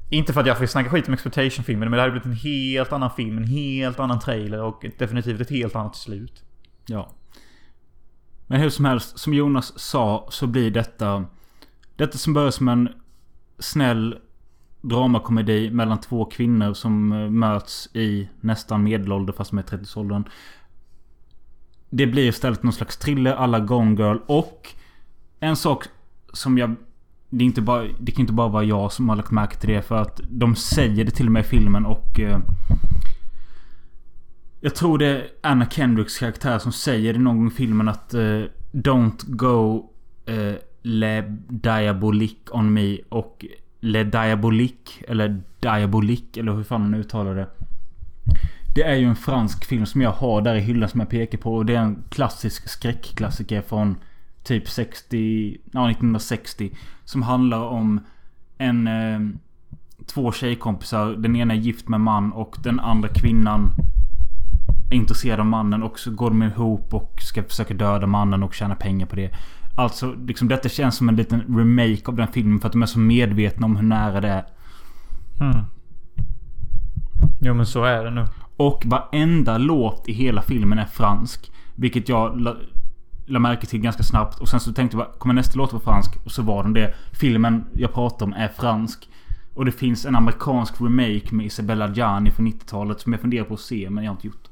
[0.10, 2.93] Inte för att jag får snacka skit om exploitation-filmen, men det hade blivit en helt
[2.93, 6.43] annan film, en helt annan trailer och definitivt ett helt annat slut.
[6.86, 7.10] Ja.
[8.48, 11.26] Men hur som helst, som Jonas sa så blir detta...
[11.96, 12.89] Detta som börjar som en
[13.60, 14.18] snäll
[14.82, 20.24] dramakomedi mellan två kvinnor som eh, möts i nästan medelålder fast med 30-årsåldern.
[21.89, 24.70] Det blir istället någon slags thriller alla Gone Girl och
[25.39, 25.86] en sak
[26.34, 26.76] som jag...
[27.30, 29.70] Det, är inte bara, det kan inte bara vara jag som har lagt märke till
[29.70, 32.20] det för att de säger det till och med i filmen och...
[32.20, 32.39] Eh,
[34.66, 38.14] jag tror det är Anna Kendricks karaktär som säger det någon gång i filmen att
[38.14, 39.89] uh, Don't go
[40.30, 43.45] uh, Le Diabolique on me och
[43.80, 47.47] Le Diabolique eller Diabolique eller hur fan man uttalar det.
[48.76, 51.38] Det är ju en fransk film som jag har där i hyllan som jag pekar
[51.38, 53.95] på och det är en klassisk skräckklassiker från
[54.43, 55.57] typ 60...
[55.72, 56.72] Ja, 1960.
[57.05, 57.99] Som handlar om
[58.57, 58.88] en...
[58.88, 59.20] Eh,
[60.05, 61.09] två tjejkompisar.
[61.09, 63.72] Den ena är gift med man och den andra kvinnan
[64.94, 68.54] är intresserad av mannen och så går de ihop och ska försöka döda mannen och
[68.54, 69.32] tjäna pengar på det.
[69.76, 72.86] Alltså, liksom detta känns som en liten remake av den filmen för att de är
[72.86, 74.46] så medvetna om hur nära det är.
[75.39, 75.66] Hmm.
[77.41, 78.26] Jo men så är det nu.
[78.58, 81.52] Och varenda låt i hela filmen är fransk.
[81.76, 82.56] Vilket jag la,
[83.26, 84.39] la märke till ganska snabbt.
[84.39, 86.18] Och sen så tänkte jag kommer nästa låt vara fransk?
[86.26, 86.94] Och så var den det.
[87.12, 89.10] Filmen jag pratar om är fransk.
[89.54, 93.54] Och det finns en amerikansk remake med Isabella Gianni från 90-talet som jag funderar på
[93.54, 94.43] att se men jag har inte gjort.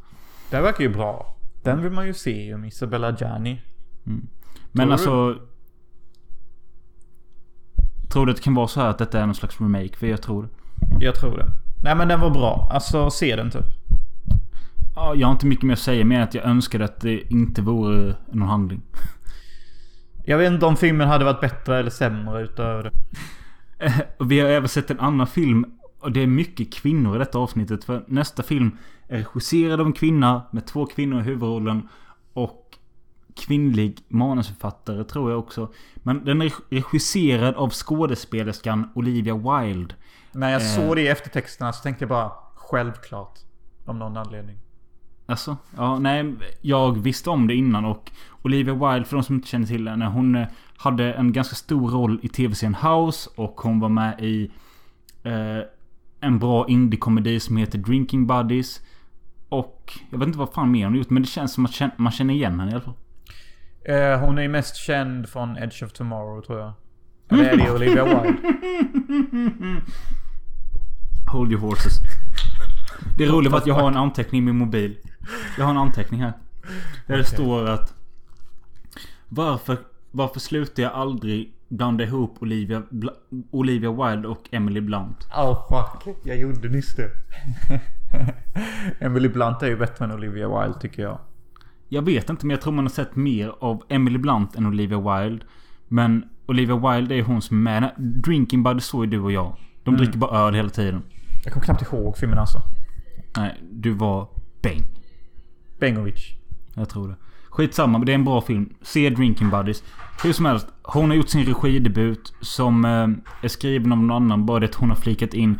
[0.52, 1.38] Det här verkar ju bra.
[1.64, 3.62] Den vill man ju se om Isabella Gianni.
[4.72, 4.93] Men du?
[4.93, 5.36] alltså...
[8.10, 9.97] Tror du att det kan vara så här att detta är någon slags remake?
[9.97, 10.49] För jag tror det.
[11.06, 11.47] Jag tror det.
[11.84, 12.70] Nej men den var bra.
[12.72, 13.66] Alltså se den typ.
[14.95, 17.62] Ja, jag har inte mycket mer att säga mer att jag önskade att det inte
[17.62, 18.82] vore någon handling.
[20.26, 22.91] Jag vet inte om filmen hade varit bättre eller sämre utöver det.
[24.26, 25.66] Vi har även sett en annan film.
[26.02, 27.84] Och det är mycket kvinnor i detta avsnittet.
[27.84, 28.78] För nästa film
[29.08, 31.88] är regisserad av en kvinna med två kvinnor i huvudrollen.
[32.34, 32.78] Och
[33.36, 35.72] kvinnlig manusförfattare tror jag också.
[35.95, 39.95] Men den är regisserad av skådespelerskan Olivia Wilde.
[40.32, 40.68] När jag Eh.
[40.68, 43.39] såg det i eftertexterna så tänkte jag bara självklart.
[43.86, 44.58] Om någon anledning.
[45.26, 46.34] Alltså, ja, nej.
[46.62, 50.06] Jag visste om det innan och Olivia Wilde, för de som inte känner till henne,
[50.06, 50.47] hon eh,
[50.78, 54.52] hade en ganska stor roll i tv-serien House och hon var med i
[55.24, 55.58] eh,
[56.22, 58.82] en bra indie-komedi som heter Drinking Buddies.
[59.49, 61.97] Och jag vet inte vad fan mer hon har gjort, men det känns som att
[61.97, 62.93] man känner igen henne i alla fall.
[63.86, 66.74] Eh, hon är ju mest känd från Edge of Tomorrow tror jag.
[67.30, 68.38] Eller är det Olivia Wilde?
[71.32, 71.99] Hold your horses.
[73.17, 74.97] Det är roligt att jag har en anteckning i min mobil.
[75.57, 76.34] Jag har en anteckning här.
[77.07, 77.93] Där det står att...
[79.30, 79.78] Varför,
[80.11, 82.84] varför slutar jag aldrig blanda ihop Olivia,
[83.51, 85.28] Olivia Wilde och Emily Blunt?
[85.38, 86.15] Oh fuck.
[86.24, 87.11] Jag gjorde nyss det.
[89.05, 91.19] Emily Blunt är ju bättre än Olivia Wilde tycker jag.
[91.89, 94.99] Jag vet inte men jag tror man har sett mer av Emily Blunt än Olivia
[94.99, 95.45] Wilde.
[95.88, 97.91] Men Olivia Wilde är hon som är med.
[97.97, 99.55] Drinking Buddy så är du och jag.
[99.84, 101.01] De dricker bara öl hela tiden.
[101.43, 102.61] Jag kommer knappt ihåg filmen alltså.
[103.38, 104.28] Nej, du var
[104.61, 104.82] bäng.
[105.80, 106.34] Bengovic.
[106.74, 107.15] Jag tror det.
[107.52, 108.70] Skitsamma, men det är en bra film.
[108.82, 109.84] Se Drinking Buddies.
[110.24, 110.68] Hur som helst.
[110.84, 113.08] Hon har gjort sin regidebut som eh,
[113.45, 114.45] är skriven av någon annan.
[114.45, 115.60] Bara det att hon har flikat in.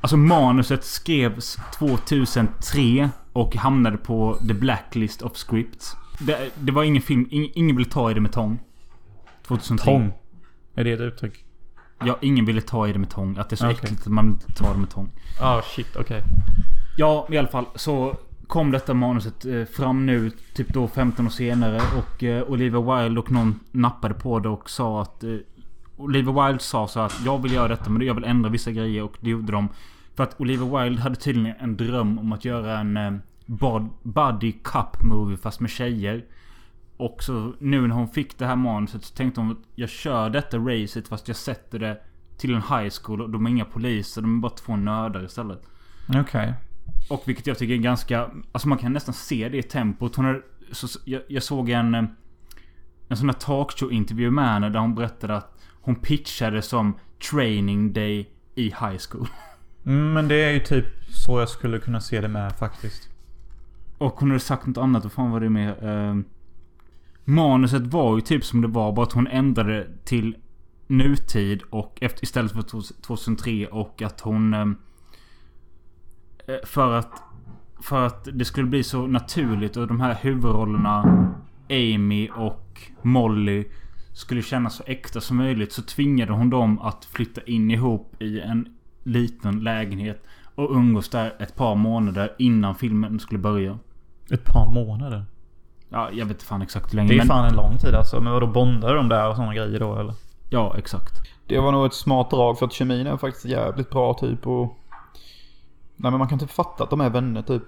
[0.00, 5.96] Alltså manuset skrevs 2003 och hamnade på the blacklist of scripts.
[6.18, 7.26] Det, det var ingen film.
[7.30, 8.58] Ing, ingen ville ta i det med tång.
[9.46, 9.84] 2003.
[9.84, 10.12] Tång.
[10.74, 11.44] Är det ett uttryck?
[12.04, 13.36] Ja, ingen ville ta i det med tång.
[13.38, 13.78] Att det är så Okej.
[13.82, 15.10] äckligt att man inte tar det med tång.
[15.40, 16.22] Ah shit, okej.
[16.96, 18.16] Ja, i alla fall så
[18.52, 21.80] kom detta manuset eh, fram nu, typ då 15 år senare.
[21.98, 25.24] Och eh, Oliver Olivia Wilde och någon nappade på det och sa att...
[25.24, 28.50] Eh, Oliver Olivia Wilde sa så att jag vill göra detta men jag vill ändra
[28.50, 29.68] vissa grejer och det gjorde de.
[30.14, 33.22] För att Olivia Wilde hade tydligen en dröm om att göra en
[34.02, 36.24] buddy cup movie fast med tjejer.
[36.96, 40.30] Och så nu när hon fick det här manuset så tänkte hon att jag kör
[40.30, 42.00] detta racet fast jag sätter det
[42.36, 44.22] till en high school och de är inga poliser.
[44.22, 45.62] De är bara två nördar istället.
[46.14, 46.54] Okej.
[47.08, 48.30] Och vilket jag tycker är ganska...
[48.52, 50.16] Alltså man kan nästan se det i tempot.
[50.16, 51.94] Hon är, så, jag, jag såg en...
[51.94, 52.04] eh,
[53.08, 56.98] En sån här talkshow-intervju med henne där hon berättade att hon pitchade som
[57.30, 59.26] training day i high school.
[59.86, 63.08] Mm, men det är ju typ så jag skulle kunna se det med faktiskt.
[63.98, 65.02] Och hon hade sagt något annat.
[65.02, 65.84] Vad fan var det mer?
[65.88, 66.16] Eh,
[67.24, 68.92] manuset var ju typ som det var.
[68.92, 70.36] Bara att hon ändrade till
[70.86, 72.62] nutid och efter, istället för
[73.02, 74.54] 2003 och att hon...
[74.54, 74.66] Eh,
[76.64, 77.22] för att...
[77.82, 81.02] För att det skulle bli så naturligt och de här huvudrollerna
[81.70, 83.64] Amy och Molly
[84.12, 88.40] skulle kännas så äkta som möjligt så tvingade hon dem att flytta in ihop i
[88.40, 90.22] en liten lägenhet
[90.54, 93.78] och umgås där ett par månader innan filmen skulle börja.
[94.30, 95.24] Ett par månader.
[95.88, 97.08] Ja, jag vet inte fan exakt hur länge.
[97.08, 98.20] Det är men, fan en lång tid alltså.
[98.20, 100.14] Men vadå bondar de där och sådana grejer då eller?
[100.50, 101.12] Ja, exakt.
[101.46, 104.78] Det var nog ett smart drag för att kemin är faktiskt jävligt bra typ och...
[105.96, 107.62] Nej men man kan typ fatta att de är vänner typ.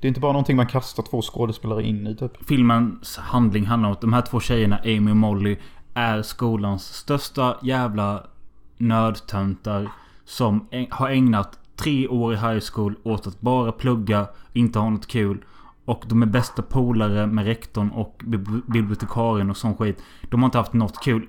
[0.00, 2.46] Det är inte bara någonting man kastar två skådespelare in i typ.
[2.46, 5.56] Filmens handling handlar om att de här två tjejerna, Amy och Molly,
[5.94, 8.26] är skolans största jävla
[8.76, 9.88] nördtöntar.
[10.24, 15.06] Som har ägnat tre år i high school åt att bara plugga, inte ha något
[15.06, 15.44] kul.
[15.84, 20.02] Och de är bästa polare med rektorn och bibli- bibliotekarien och sån skit.
[20.30, 21.26] De har inte haft något kul.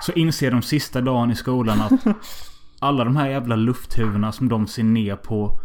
[0.00, 2.16] Så inser de sista dagen i skolan att
[2.78, 5.60] alla de här jävla lufthuvudena som de ser ner på.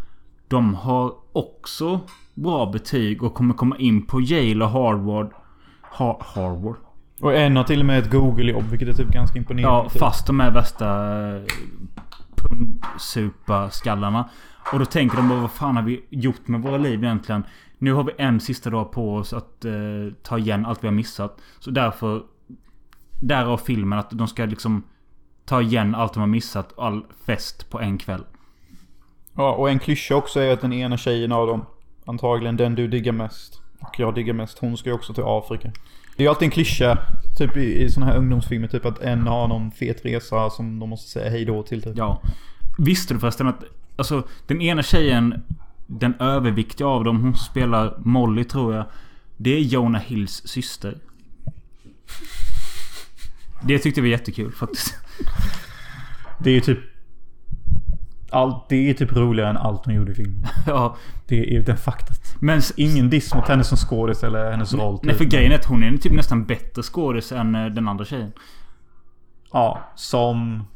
[0.48, 2.00] De har också
[2.34, 5.34] bra betyg och kommer komma in på Yale och Harvard.
[5.92, 6.76] Ha Harvard?
[7.22, 9.78] Och en har till och med ett Google-jobb vilket är typ ganska imponerande.
[9.78, 10.00] Ja, typ.
[10.00, 10.88] fast de är värsta
[11.36, 11.44] eh,
[12.36, 14.30] pundsupa-skallarna.
[14.74, 17.44] Och då tänker de bara, vad fan har vi gjort med våra liv egentligen?
[17.78, 19.74] Nu har vi en sista dag på oss att eh,
[20.24, 21.42] ta igen allt vi har missat.
[21.60, 22.24] Så därför...
[23.20, 24.84] Därav filmen att de ska liksom
[25.46, 26.80] ta igen allt de har missat.
[26.80, 28.24] All fest på en kväll.
[29.36, 31.66] Ja, och en klyscha också är att den ena tjejen av dem,
[32.06, 35.72] antagligen den du diggar mest, och jag diggar mest, hon ska ju också till Afrika.
[36.16, 36.98] Det är ju alltid en klyscha,
[37.38, 40.90] typ i, i såna här ungdomsfilmer, typ att en har någon fet resa som de
[40.90, 41.82] måste säga hej då till.
[41.82, 41.98] Typ.
[41.98, 42.22] Ja.
[42.78, 43.64] Visste du förresten att...
[43.96, 45.44] Alltså den ena tjejen...
[45.88, 48.86] Den överviktiga av dem, hon spelar Molly tror jag.
[49.38, 50.98] Det är Jonah Hills syster.
[53.64, 54.96] Det tyckte vi var jättekul faktiskt.
[56.40, 56.80] Det är ju typ...
[58.30, 60.46] Allt, det är typ roligare än allt hon gjorde i filmen.
[60.68, 60.96] ja.
[61.28, 62.36] Det är den faktat.
[62.40, 62.62] Men...
[62.76, 65.00] Ingen diss mot henne som skådis eller hennes roll.
[65.04, 65.18] Nej typ.
[65.18, 68.32] för grejen är att hon är typ nästan bättre skådis än eh, den andra tjejen.
[69.52, 70.68] Ja, som...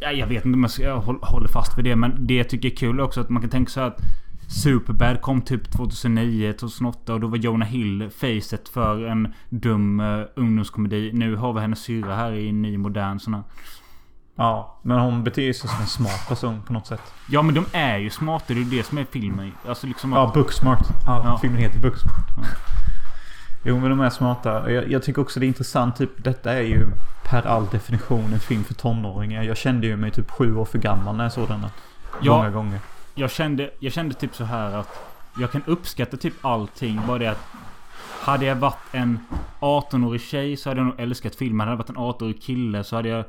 [0.00, 1.96] Ja, jag vet inte om jag håller fast vid det.
[1.96, 4.00] Men det jag tycker är kul också att man kan tänka sig att
[4.52, 10.26] Superbad kom typ 2009, 2008 och då var Jonah Hill facet för en dum uh,
[10.36, 11.10] ungdomskomedi.
[11.12, 13.42] Nu har vi hennes syrra här i en ny modern sån här.
[14.36, 17.02] Ja, men hon beter sig som en smart person på något sätt.
[17.28, 19.52] Ja men de är ju smarta, det är ju det som är filmen.
[19.68, 20.86] Alltså liksom Ja, att, Booksmart.
[21.06, 21.38] Ja, Ja.
[21.38, 22.24] filmen heter Booksmart.
[23.64, 24.70] Jo, men de är smarta.
[24.70, 25.96] Jag, jag tycker också det är intressant.
[25.96, 26.86] Typ, detta är ju
[27.24, 29.42] per all definition en film för tonåringar.
[29.42, 31.70] Jag kände ju mig typ sju år för gammal när jag såg denna.
[32.22, 32.36] Ja.
[32.36, 32.78] Många gånger.
[33.14, 34.88] jag, kände, jag kände typ så här att
[35.38, 37.00] jag kan uppskatta typ allting.
[37.06, 37.44] Bara det att
[38.20, 39.26] hade jag varit en
[39.60, 41.60] 18-årig tjej så hade jag nog älskat filmen.
[41.60, 43.24] Hade jag varit en 18-årig kille så hade jag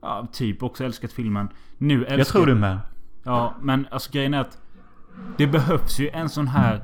[0.00, 1.48] ja, typ också älskat filmen.
[1.78, 2.78] Nu älskar Jag tror du med.
[3.22, 4.58] Ja, men alltså grejen är att
[5.36, 6.82] det behövs ju en sån här...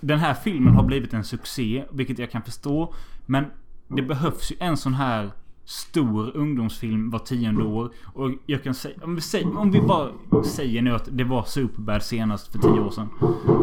[0.00, 2.94] Den här filmen har blivit en succé, vilket jag kan förstå.
[3.26, 3.44] Men
[3.88, 5.30] det behövs ju en sån här
[5.64, 7.90] stor ungdomsfilm var tionde år.
[8.04, 8.94] Och jag kan säga...
[9.02, 10.10] Om vi, säger, om vi bara
[10.44, 13.08] säger nu att det var Superbad senast för tio år sedan.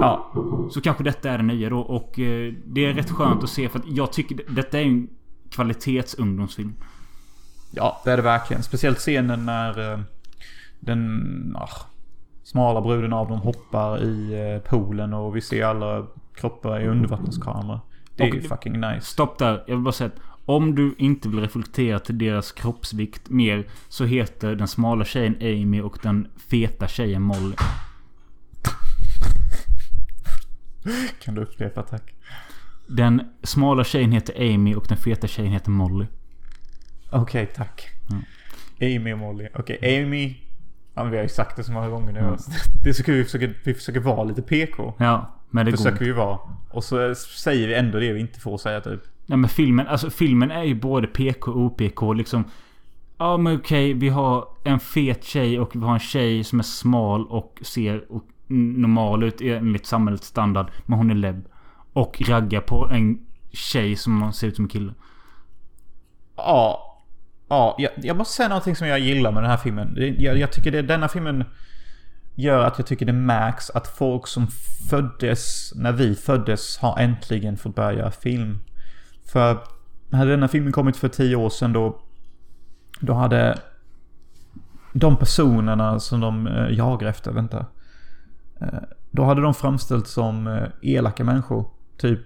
[0.01, 0.33] Ja.
[0.71, 1.79] Så kanske detta är det nya då.
[1.79, 4.83] Och eh, det är rätt skönt att se för att jag tycker det- detta är
[4.83, 5.07] en
[5.49, 6.73] kvalitetsungdomsfilm.
[7.71, 8.63] Ja, det är det verkligen.
[8.63, 9.99] Speciellt scenen när eh,
[10.79, 11.69] den ah,
[12.43, 17.81] smala bruden av dem hoppar i eh, poolen och vi ser alla kroppar i undervattenskamera.
[18.15, 19.01] Det är Och ju fucking nice.
[19.01, 19.63] Stopp där.
[19.67, 24.05] Jag vill bara säga att om du inte vill reflektera till deras kroppsvikt mer så
[24.05, 27.55] heter den smala tjejen Amy och den feta tjejen Molly.
[31.19, 32.13] Kan du upprepa tack?
[32.87, 36.05] Den smala tjejen heter Amy och den feta tjejen heter Molly.
[37.09, 37.89] Okej, tack.
[38.11, 38.23] Mm.
[39.01, 39.47] Amy och Molly.
[39.55, 40.35] Okej, Amy...
[40.93, 42.19] Ja, vi har ju sagt det så många gånger nu.
[42.19, 42.37] Mm.
[42.83, 44.93] Det är så kul vi försöker, vi försöker vara lite PK.
[44.97, 45.35] Ja.
[45.49, 46.05] Men det Försöker går.
[46.05, 46.39] vi vara.
[46.71, 49.01] Och så säger vi ändå det vi inte får säga typ.
[49.25, 52.43] Nej men filmen, alltså filmen är ju både PK och OPK liksom.
[53.17, 56.63] Ja men okej, vi har en fet tjej och vi har en tjej som är
[56.63, 58.05] smal och ser
[58.47, 60.71] normal ut enligt samhällets standard.
[60.85, 61.47] Men hon är lebb.
[61.93, 64.93] Och raggar på en tjej som ser ut som en kille.
[66.35, 66.85] Ja.
[67.49, 69.95] Ja, jag, jag måste säga någonting som jag gillar med den här filmen.
[70.17, 71.45] Jag, jag tycker det, denna filmen
[72.35, 74.47] gör att jag tycker det märks att folk som
[74.89, 78.59] föddes när vi föddes har äntligen fått börja göra film.
[79.25, 79.57] För
[80.11, 82.01] hade denna filmen kommit för tio år sedan då...
[82.99, 83.57] Då hade
[84.93, 87.65] de personerna som de eh, jagar efter, vänta.
[88.61, 88.79] Eh,
[89.11, 91.69] då hade de framställts som eh, elaka människor.
[91.97, 92.19] Typ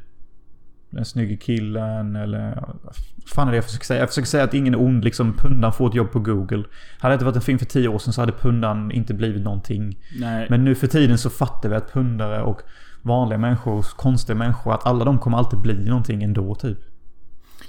[0.93, 2.55] den snygga killen eller...
[2.83, 3.99] Vad fan är det jag försöker säga?
[3.99, 5.33] Jag försöker säga att ingen är ond liksom.
[5.33, 6.63] Pundan får ett jobb på Google.
[6.99, 9.43] Hade det inte varit en film för tio år sedan så hade pundan inte blivit
[9.43, 9.97] någonting.
[10.19, 10.47] Nej.
[10.49, 12.61] Men nu för tiden så fattar vi att pundare och
[13.01, 16.79] vanliga människor, konstiga människor, att alla de kommer alltid bli någonting ändå typ.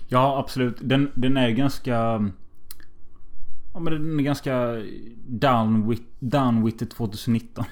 [0.08, 0.76] Ja absolut.
[0.80, 1.92] Den, den är ganska...
[3.74, 4.82] Ja men den är ganska
[5.26, 7.64] down with, down with it 2019.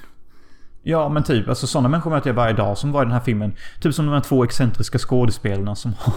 [0.82, 3.20] Ja men typ, alltså sådana människor möter jag varje dag som var i den här
[3.20, 3.54] filmen.
[3.80, 6.14] Typ som de här två excentriska skådespelarna som, har,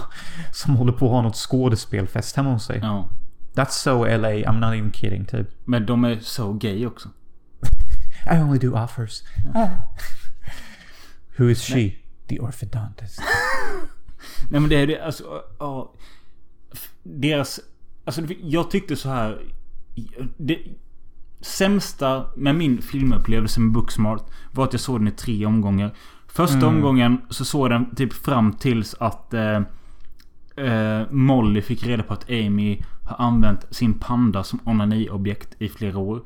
[0.52, 2.80] som håller på att ha något skådespelfest hemma hos sig.
[2.84, 3.10] Ja.
[3.54, 5.48] That's so LA, I'm not even kidding typ.
[5.66, 7.10] Men de är så gay också.
[8.32, 9.24] I only do offers.
[11.38, 11.92] Who is she?
[12.28, 13.20] The orthodontist.
[14.50, 15.24] Nej men det är det, alltså...
[15.60, 15.94] Ja.
[17.04, 17.60] Deras...
[18.06, 19.42] Alltså jag tyckte så här...
[20.38, 20.60] Det
[21.46, 25.96] sämsta med min filmupplevelse med Booksmart var att jag såg den i tre omgångar.
[26.28, 29.62] Första omgången så såg den typ fram tills att eh,
[30.56, 35.98] eh, Molly fick reda på att Amy har använt sin panda som onaniobjekt i flera
[35.98, 36.22] år.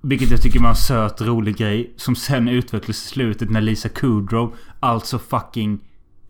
[0.00, 1.92] Vilket jag tycker var en söt, rolig grej.
[1.96, 5.78] Som sen utvecklades i slutet när Lisa Kudrow, alltså fucking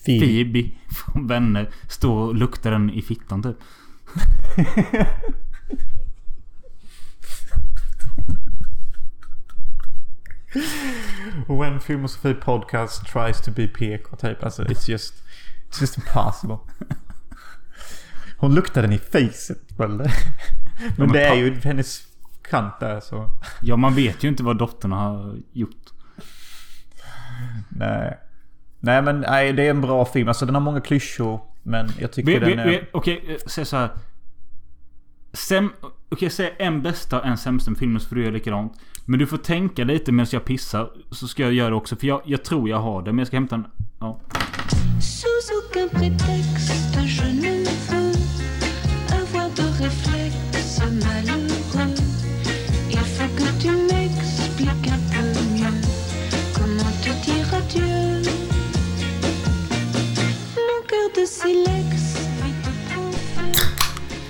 [0.04, 0.26] Phoebe.
[0.26, 3.56] Phoebe från Vänner, står och luktar den i fittan typ.
[11.48, 14.44] When Filmosofi podcast tries to be PK typ.
[14.44, 15.14] Alltså it's just...
[15.70, 16.58] It's just impossible.
[18.38, 20.12] Hon luktar den i facet eller?
[20.78, 22.02] Men men det är ju hennes
[22.42, 23.30] kant där så...
[23.62, 25.86] Ja, man vet ju inte vad dottern har gjort.
[27.68, 28.18] Nej.
[28.80, 30.28] Nej men nej, det är en bra film.
[30.28, 31.40] Alltså den har många klyschor.
[31.62, 32.66] Men jag tycker Vi- den är...
[32.68, 33.90] vi- Okej, eh, säg så här.
[35.32, 35.72] Sem,
[36.08, 38.72] okej, säg en bästa och en sämsta filmen så får du göra likadant.
[39.10, 40.90] Men du får tänka lite medan jag pissar.
[41.10, 41.96] Så ska jag göra det också.
[41.96, 43.12] För jag, jag tror jag har det.
[43.12, 43.64] Men jag ska hämta en...
[44.00, 44.20] Ja.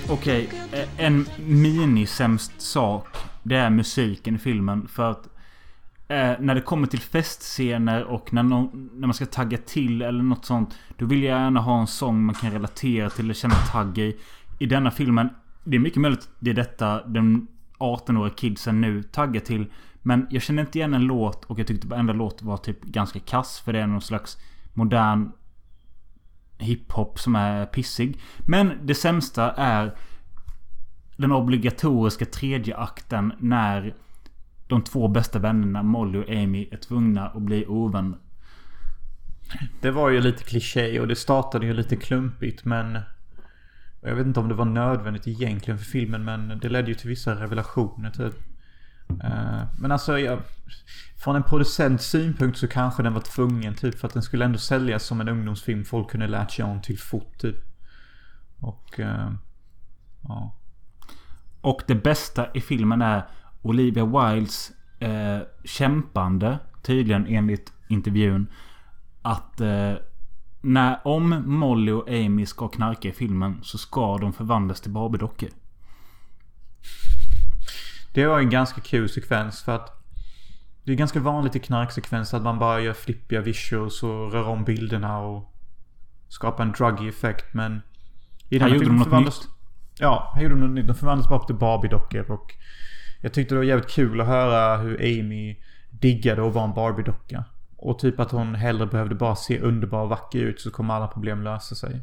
[0.09, 3.18] Okej, eh, en mini-sämst sak.
[3.43, 4.87] Det är musiken i filmen.
[4.87, 5.25] För att
[6.07, 10.23] eh, när det kommer till festscener och när, no när man ska tagga till eller
[10.23, 10.75] något sånt.
[10.97, 14.17] Då vill jag gärna ha en sång man kan relatera till och känna tagg i.
[14.59, 15.29] I denna filmen,
[15.63, 19.65] det är mycket möjligt att det är detta den 18-åriga kidsen nu taggar till.
[20.01, 23.19] Men jag känner inte igen en låt och jag tyckte varenda låt var typ ganska
[23.19, 23.59] kass.
[23.59, 24.37] För det är någon slags
[24.73, 25.31] modern
[26.57, 28.19] hiphop som är pissig.
[28.37, 29.95] Men det sämsta är
[31.19, 33.93] den obligatoriska tredje akten när
[34.67, 38.17] de två bästa vännerna Molly och Amy är tvungna att bli ovänner.
[39.81, 42.99] Det var ju lite kliché och det startade ju lite klumpigt men...
[44.01, 47.09] Jag vet inte om det var nödvändigt egentligen för filmen men det ledde ju till
[47.09, 48.35] vissa revelationer typ.
[49.23, 50.39] Eh, men alltså jag...
[51.17, 54.57] Från en producents synpunkt så kanske den var tvungen typ för att den skulle ändå
[54.57, 57.57] säljas som en ungdomsfilm folk kunde lärt sig om till fort typ.
[58.59, 58.99] Och...
[58.99, 59.31] Eh,
[60.23, 60.58] ja.
[61.61, 63.27] Och det bästa i filmen är
[63.61, 68.47] Olivia Wildes eh, kämpande, tydligen enligt intervjun,
[69.21, 69.93] att eh,
[70.61, 75.49] när, om Molly och Amy ska knarka i filmen så ska de förvandlas till Barbie-dockor.
[78.13, 79.99] Det var en ganska kul sekvens för att
[80.83, 84.63] det är ganska vanligt i knarksekvenser att man bara gör flippiga visuals och rör om
[84.63, 85.53] bilderna och
[86.27, 87.81] skapar en druggy effekt men...
[88.51, 89.47] I den Här här gjorde de något förvandlas-
[89.99, 90.87] Ja, här gjorde något nytt.
[90.87, 92.55] De förvandlades bara till Barbie-dockor och...
[93.21, 95.57] Jag tyckte det var jävligt kul att höra hur Amy
[95.89, 97.43] diggade att vara en Barbie-docka.
[97.77, 101.07] Och typ att hon hellre behövde bara se underbar och vacker ut så kommer alla
[101.07, 102.01] problem lösa sig.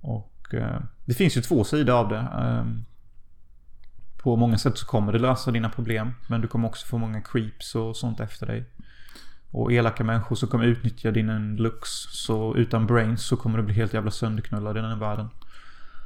[0.00, 2.18] Och eh, det finns ju två sidor av det.
[2.18, 2.84] Ehm,
[4.16, 6.14] på många sätt så kommer det lösa dina problem.
[6.28, 8.64] Men du kommer också få många creeps och sånt efter dig.
[9.50, 11.90] Och elaka människor som kommer utnyttja din looks.
[12.10, 15.28] Så utan brains så kommer du bli helt jävla sönderknullad i den här världen.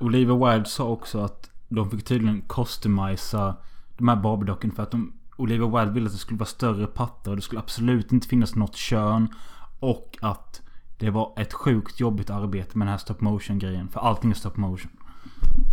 [0.01, 3.57] Oliver Wilde sa också att de fick tydligen customisa
[3.97, 5.13] de här Barbie-dockorna för att de...
[5.37, 8.55] Oliver Wilde ville att det skulle vara större pattar och det skulle absolut inte finnas
[8.55, 9.29] något kön.
[9.81, 10.63] Och att
[10.99, 13.89] det var ett sjukt jobbigt arbete med den här stop motion grejen.
[13.89, 14.91] För allting är stop motion.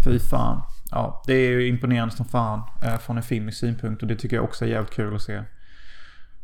[0.05, 0.61] Fy fan.
[0.91, 2.61] Ja, det är ju imponerande som fan.
[2.83, 4.01] Eh, från en filmisk synpunkt.
[4.01, 5.43] Och det tycker jag också är jävligt kul att se.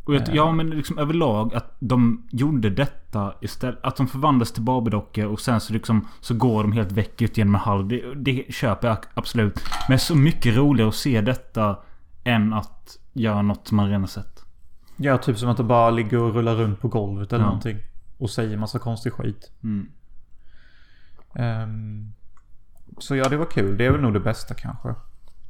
[0.05, 3.79] Och jag, ja men liksom överlag att de gjorde detta istället.
[3.83, 7.37] Att de förvandlades till Barbie-dockor och sen så liksom så går de helt väck ut
[7.37, 7.87] genom en hall.
[7.87, 9.59] Det, det köper jag absolut.
[9.89, 11.77] Men så mycket roligare att se detta
[12.23, 14.43] än att göra något som man redan sett.
[14.97, 17.47] Ja, typ som att det bara ligger och rullar runt på golvet eller Ja.
[17.47, 17.77] någonting.
[18.17, 19.51] Och säger massa konstig skit.
[19.63, 19.87] Mm.
[21.35, 22.13] Ehm,
[22.97, 23.77] så ja, det var kul.
[23.77, 24.95] Det är väl nog det bästa kanske.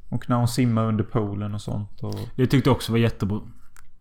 [0.10, 2.04] Och när hon simmar under poolen och sånt.
[2.04, 3.40] Och, Det tyckte jag också var jättebra.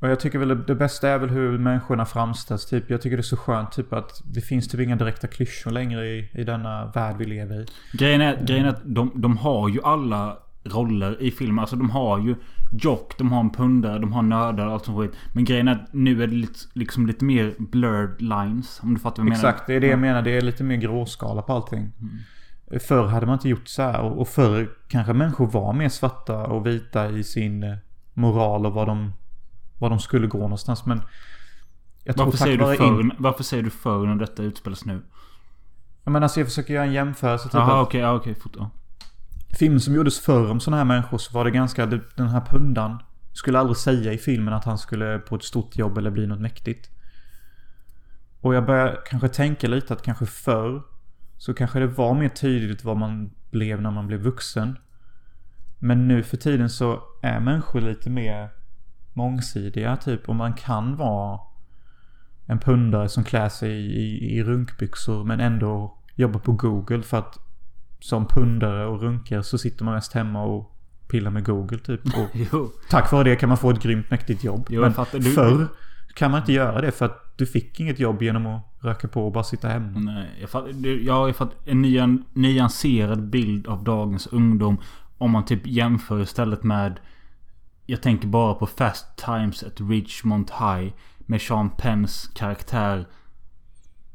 [0.02, 2.66] Och jag tycker väl det, det bästa är väl hur människorna framställs.
[2.66, 5.70] Typ, jag tycker det är så skönt typ att det finns typ inga direkta klyschor
[5.70, 7.66] längre i, i denna värld vi lever i.
[7.92, 11.58] Grejen är, grejen är att de, de har ju alla roller i filmen.
[11.58, 12.34] Alltså de har ju
[12.74, 15.20] Jock, de har en pundare, de har nördar och allt sånt skit.
[15.32, 18.80] Men grejen är att nu är det lite, liksom lite mer blurred lines.
[18.82, 19.48] Om du fattar vad jag menar.
[19.48, 20.22] Exakt, det är det jag menar.
[20.22, 21.92] Det är lite mer gråskala på allting.
[22.80, 24.00] Förr hade man inte gjort så här.
[24.00, 27.76] Och och förr kanske människor var mer svarta och vita i sin eh,
[28.14, 29.12] moral och vad de,
[29.82, 30.86] vad de skulle gå någonstans.
[30.86, 31.02] Men
[32.04, 33.12] jag Varför säger, du för, in...
[33.18, 35.02] varför säger du för när detta utspelas nu?
[36.04, 37.44] Jag menar, alltså jag försöker göra en jämförelse.
[37.44, 38.36] Typ att okej, ja, okej.
[38.56, 38.70] ja.
[39.58, 41.86] film som gjordes förr om sådana här människor så var det ganska...
[41.86, 42.98] Den här pundan
[43.32, 46.40] skulle aldrig säga i filmen att han skulle på ett stort jobb eller bli något
[46.40, 46.90] mäktigt.
[48.40, 50.82] Och jag börjar kanske tänka lite att kanske förr
[51.38, 54.78] så kanske det var mer tydligt vad man blev när man blev vuxen.
[55.78, 58.61] Men nu för tiden så är människor lite mer
[59.12, 60.28] mångsidiga typ.
[60.28, 61.40] Och man kan vara
[62.46, 67.18] en pundare som klär sig i, i, i runkbyxor men ändå jobbar på Google för
[67.18, 67.38] att
[68.00, 70.76] som pundare och runkare så sitter man mest hemma och
[71.08, 72.00] pillar med Google typ.
[72.06, 72.70] Och Jo.
[72.90, 74.66] tack vare det kan man få ett grymt mäktigt jobb.
[74.70, 75.18] Jo, men fattar.
[75.18, 75.66] Du- förr
[76.14, 79.26] kan man inte göra det för att du fick inget jobb genom att röka på
[79.26, 79.98] och bara sitta hemma.
[80.00, 81.04] Nej, jag fattar.
[81.06, 81.56] jag fattar.
[81.64, 84.78] En nyan, nyanserad bild av dagens ungdom.
[85.18, 87.00] Om man typ jämför istället med...
[87.92, 90.92] Jag tänker bara på Fast Times at Ridgemont High.
[91.18, 93.06] Med Sean Penns karaktär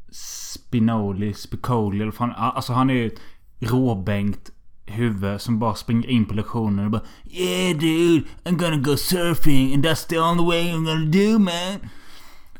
[0.09, 2.32] Spinoli, Spicoli eller fan.
[2.32, 3.19] Alltså han är ju ett
[3.59, 4.51] råbänkt
[4.86, 9.73] huvud som bara springer in på lektionen och bara Yeah dude, I'm gonna go surfing
[9.73, 11.89] and that's the only way I'm gonna do man.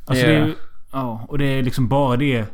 [0.06, 0.58] Alltså det är Yeah.
[0.92, 2.46] Ja, och det är liksom bara det.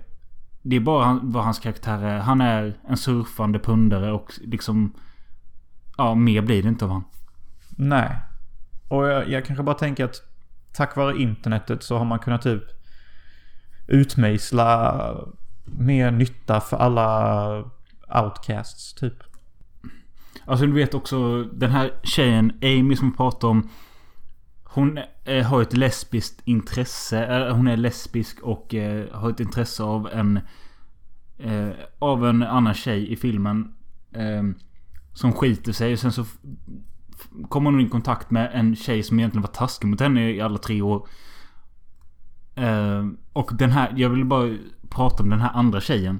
[0.61, 2.19] Det är bara han, vad hans karaktär är.
[2.19, 4.93] Han är en surfande pundare och liksom...
[5.97, 7.03] Ja, mer blir det inte av han.
[7.77, 8.19] Nej.
[8.93, 10.21] Och jag, jag kanske bara tänker att
[10.71, 12.63] tack vare internetet så har man kunnat typ
[13.87, 15.17] utmejsla
[15.65, 17.71] mer nytta för alla
[18.23, 19.13] outcasts typ.
[20.45, 23.69] Alltså du vet också den här tjejen Amy som vi pratade om.
[24.63, 27.25] Hon eh, har ett lesbiskt intresse.
[27.25, 30.39] Eh, hon är lesbisk och eh, har ett intresse av en...
[31.37, 31.69] Eh,
[31.99, 33.75] av en annan tjej i filmen.
[34.11, 34.43] Eh,
[35.13, 35.93] som skiter sig.
[35.93, 36.25] Och sen så
[37.49, 40.57] kommer hon i kontakt med en tjej som egentligen var taskig mot henne i alla
[40.57, 41.07] tre år.
[42.55, 43.93] Eh, och den här...
[43.95, 44.57] Jag vill bara
[44.89, 46.19] prata om den här andra tjejen.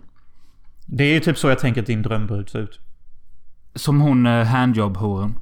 [0.85, 2.79] Det är ju typ så jag tänker att din drömbrud ser ut.
[3.75, 5.39] Som hon eh, handjob-horen.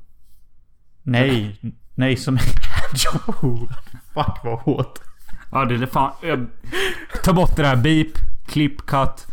[1.03, 1.59] Nej,
[1.95, 3.69] nej som handjob
[4.13, 4.99] Fuck vad hårt.
[5.51, 6.11] Ja det är det fan...
[6.21, 6.47] Jag,
[7.23, 7.75] ta bort det där.
[7.75, 8.07] Beep.
[8.47, 8.85] Klipp.
[8.85, 9.27] Cut.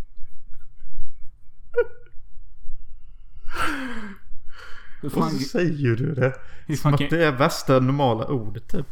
[5.00, 6.32] Hur Och fan, så säger du det.
[6.66, 8.86] hur Som att det är värsta normala ordet typ.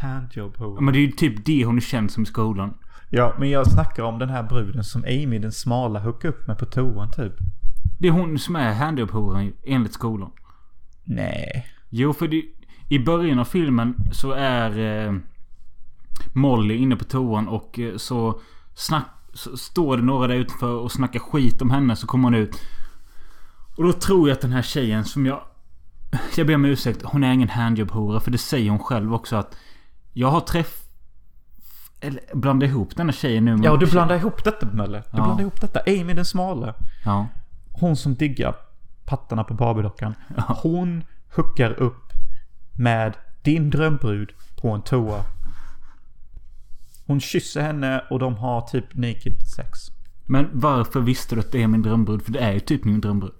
[0.00, 2.74] Handjob Ja, men det är ju typ det hon är känd som i skolan.
[3.10, 6.58] Ja, men jag snackar om den här bruden som Amy den smala hookade upp med
[6.58, 7.32] på toan typ.
[8.00, 10.30] Det är hon som är handjob-horan enligt skolan.
[11.04, 11.66] Nej.
[11.88, 12.42] Jo, för det,
[12.88, 15.14] i början av filmen så är eh,
[16.32, 18.40] Molly inne på toan och eh, så,
[18.74, 21.96] snack, så står det några där utanför och snackar skit om henne.
[21.96, 22.62] Så kommer hon ut.
[23.76, 25.42] Och då tror jag att den här tjejen som jag...
[26.36, 27.02] Jag ber om ursäkt.
[27.04, 28.20] Hon är ingen handjob-hora.
[28.20, 29.56] För det säger hon själv också att...
[30.12, 30.82] Jag har träff...
[32.00, 33.64] Eller blandar ihop den här tjejen nu med...
[33.66, 34.98] Ja, du blandar ihop detta Mölle.
[34.98, 35.24] Du Ja.
[35.24, 35.80] blandar ihop detta.
[35.86, 36.74] Amy den smala.
[37.04, 37.26] Ja.
[37.72, 38.54] Hon som diggar
[39.04, 40.14] pattarna på Barbiedockan.
[40.62, 41.04] Hon
[41.36, 42.12] hookar upp
[42.78, 45.24] med din drömbrud på en toa.
[47.06, 49.78] Hon kysser henne och de har typ naked sex.
[50.26, 52.22] Men varför visste du att det är min drömbrud?
[52.22, 53.32] För det är ju typ min drömbrud.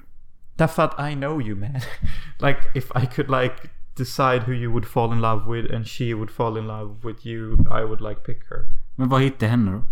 [0.57, 1.75] Därför att I know you man.
[2.41, 3.55] like if I could like
[3.97, 7.27] decide who you would fall in love with and she would fall in love with
[7.27, 8.59] you, I would like pick her.
[8.97, 9.83] Men vad hittade henne då?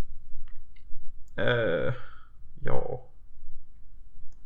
[1.42, 1.94] Eh,
[2.64, 3.06] ja.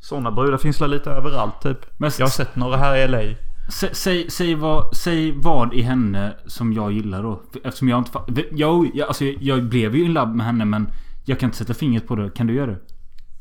[0.01, 1.79] Sådana brudar finns väl lite överallt typ.
[1.97, 3.35] Men Jag har sett några här i LA.
[3.69, 7.43] Sä, säg, säg, vad, säg vad i henne som jag gillar då.
[7.65, 8.11] Eftersom jag inte...
[8.11, 10.93] fa- Jag, alltså, jag blev ju in love med henne men
[11.25, 12.31] jag kan inte sätta fingret på det.
[12.31, 12.79] Kan du göra det?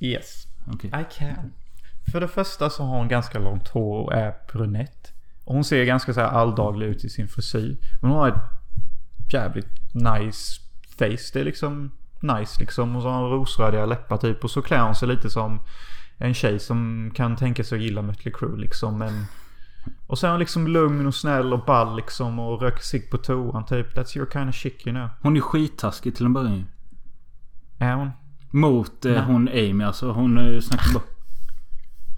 [0.08, 0.48] Yes.
[0.74, 0.90] Okej.
[0.90, 1.52] I can.
[2.12, 5.14] För det första så har hon ganska långt hår och är brunett.
[5.46, 7.78] Och hon ser ganska så här alldaglig ut i sin frisyr.
[8.02, 10.62] Men hon har ett jävligt nice
[10.98, 11.32] face.
[11.34, 12.96] Det är liksom nice liksom.
[12.96, 14.44] Och så har hon rosrödiga läppar typ.
[14.44, 15.60] Och så klär hon sig lite som
[16.18, 18.98] en tjej som kan tänka sig att gilla Mötley Crüe liksom.
[18.98, 19.26] Men...
[20.08, 22.40] Och så är hon liksom lugn och snäll och ball liksom.
[22.40, 23.98] Och röker sig på toan typ.
[23.98, 25.10] That's your kind of chick you know.
[25.22, 26.66] Hon är skittaskig till en början.
[27.80, 28.12] Är hon?
[28.52, 30.12] Mot eh, hon Amy alltså.
[30.12, 31.04] Hon eh, snackar bara...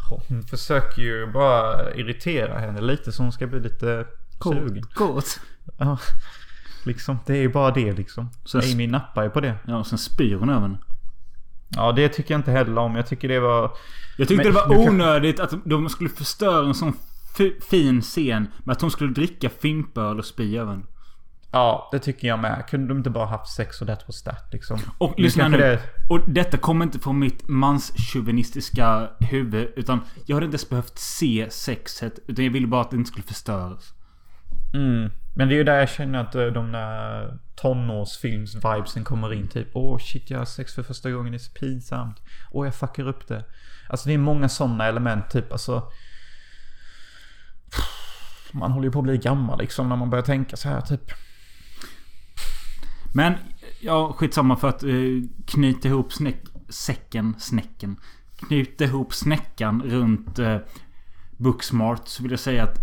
[0.09, 4.05] Hon försöker ju bara irritera henne lite så hon ska bli lite
[4.43, 4.83] sugen.
[4.95, 5.39] Gott.
[5.77, 5.97] Ja,
[6.85, 7.19] liksom.
[7.25, 8.29] Det är ju bara det liksom.
[8.43, 9.55] Så- Amy nappar ju på det.
[9.67, 10.77] Ja och sen spyr hon över henne.
[11.69, 12.95] Ja, det tycker jag inte heller om.
[12.95, 13.71] Jag tycker det var...
[14.17, 16.93] Jag tyckte Men det var du kan- onödigt att de skulle förstöra en sån
[17.37, 20.83] fi- fin scen med att hon skulle dricka fimpöl och spy över henne.
[21.55, 22.63] Ja, det tycker jag med.
[22.69, 24.79] Kunde de inte bara haft sex och that was that liksom?
[24.97, 25.57] Och Nu lyssna nu.
[25.57, 25.79] det-
[26.09, 29.69] Och detta kommer inte från mitt manschauvinistiska huvud.
[29.75, 32.19] Utan jag hade inte ens behövt se sexet.
[32.27, 33.93] Utan jag ville bara att det inte skulle förstöras.
[34.73, 35.11] Mm.
[35.35, 39.47] Men det är ju där jag känner att eh, de där tonårsfilms-vibesen kommer in.
[39.47, 42.21] Typ åh shit jag har sex för första gången, det är så pinsamt.
[42.51, 43.43] Åh jag fuckar upp det.
[43.89, 45.51] Alltså det är många sådana element typ.
[45.51, 45.83] Alltså...
[48.51, 51.11] Man håller ju på att bli gammal liksom när man börjar tänka så här typ.
[53.15, 53.33] Men
[53.79, 57.95] ja, skitsamma för att eh, uh, knyta ihop snäck, säcken, snäcken.
[58.35, 60.57] Knyta ihop snäckan runt uh,
[61.37, 62.77] Booksmart så vill jag säga att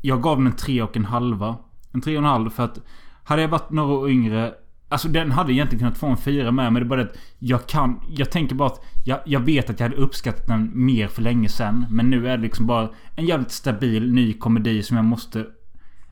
[0.00, 1.56] jag gav den en tre och en halva.
[1.92, 2.78] En tre och en halv för att
[3.24, 4.54] hade jag varit några år yngre
[4.88, 7.18] Alltså den hade egentligen kunnat få en fyra med men det är bara det att
[7.38, 8.00] jag kan...
[8.08, 11.48] Jag tänker bara att jag, jag vet att jag hade uppskattat den mer för länge
[11.48, 11.86] sen.
[11.90, 15.46] Men nu är det liksom bara en jävligt stabil ny komedi som jag måste...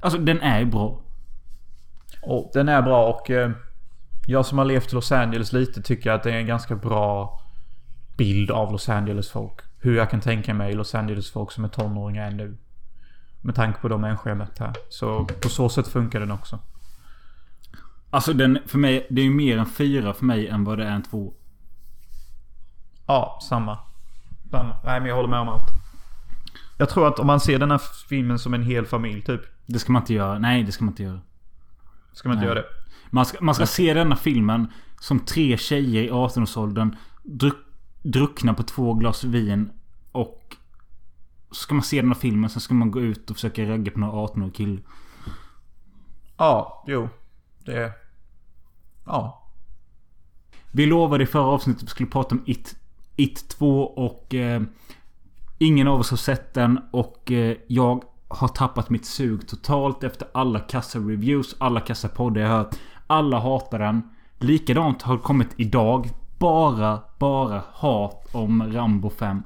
[0.01, 1.03] Alltså den är ju bra.
[2.23, 3.51] Och den är bra och eh,
[4.27, 7.41] jag som har levt i Los Angeles lite tycker att det är en ganska bra
[8.17, 9.61] bild av Los Angeles folk.
[9.79, 12.57] Hur jag kan tänka mig Los Angeles folk som är tonåringar är nu.
[13.41, 14.73] Med tanke på de människor jag mött här.
[14.89, 16.59] Så på så sätt funkar den också.
[18.11, 20.85] Alltså den, för mig, det är ju mer en fyra för mig än vad det
[20.85, 21.33] är en två.
[23.07, 23.79] Ja, samma.
[24.51, 24.77] samma.
[24.85, 25.69] Nej men jag håller med om allt.
[26.79, 29.41] Jag tror att om man ser den här filmen som en hel familj typ.
[29.67, 30.39] Det ska man inte göra.
[30.39, 31.21] Nej, det ska man inte göra.
[32.13, 32.55] Ska man inte Nej.
[32.55, 32.69] göra det?
[33.11, 37.59] Man ska, man ska se denna filmen som tre tjejer i 18-årsåldern druck,
[38.03, 39.71] druckna på två glas vin
[40.13, 40.57] och
[41.51, 43.93] så ska man se den här filmen, sen ska man gå ut och försöka ragga
[43.93, 44.81] på några 18-årig kille.
[46.37, 47.09] Ja, jo.
[47.65, 47.93] Det är...
[49.07, 49.47] Ja.
[50.73, 52.77] Vi lovade i förra avsnittet att vi skulle prata om It,
[53.17, 54.63] It 2 och eh,
[55.59, 60.29] ingen av oss har sett den och eh, jag har tappat mitt sug totalt efter
[60.35, 62.75] alla kassa reviews, alla kassa poddar jag hört.
[63.07, 64.03] Alla hatar den.
[64.39, 66.11] Likadant har kommit idag.
[66.39, 69.43] Bara, bara hat om Rambo 5.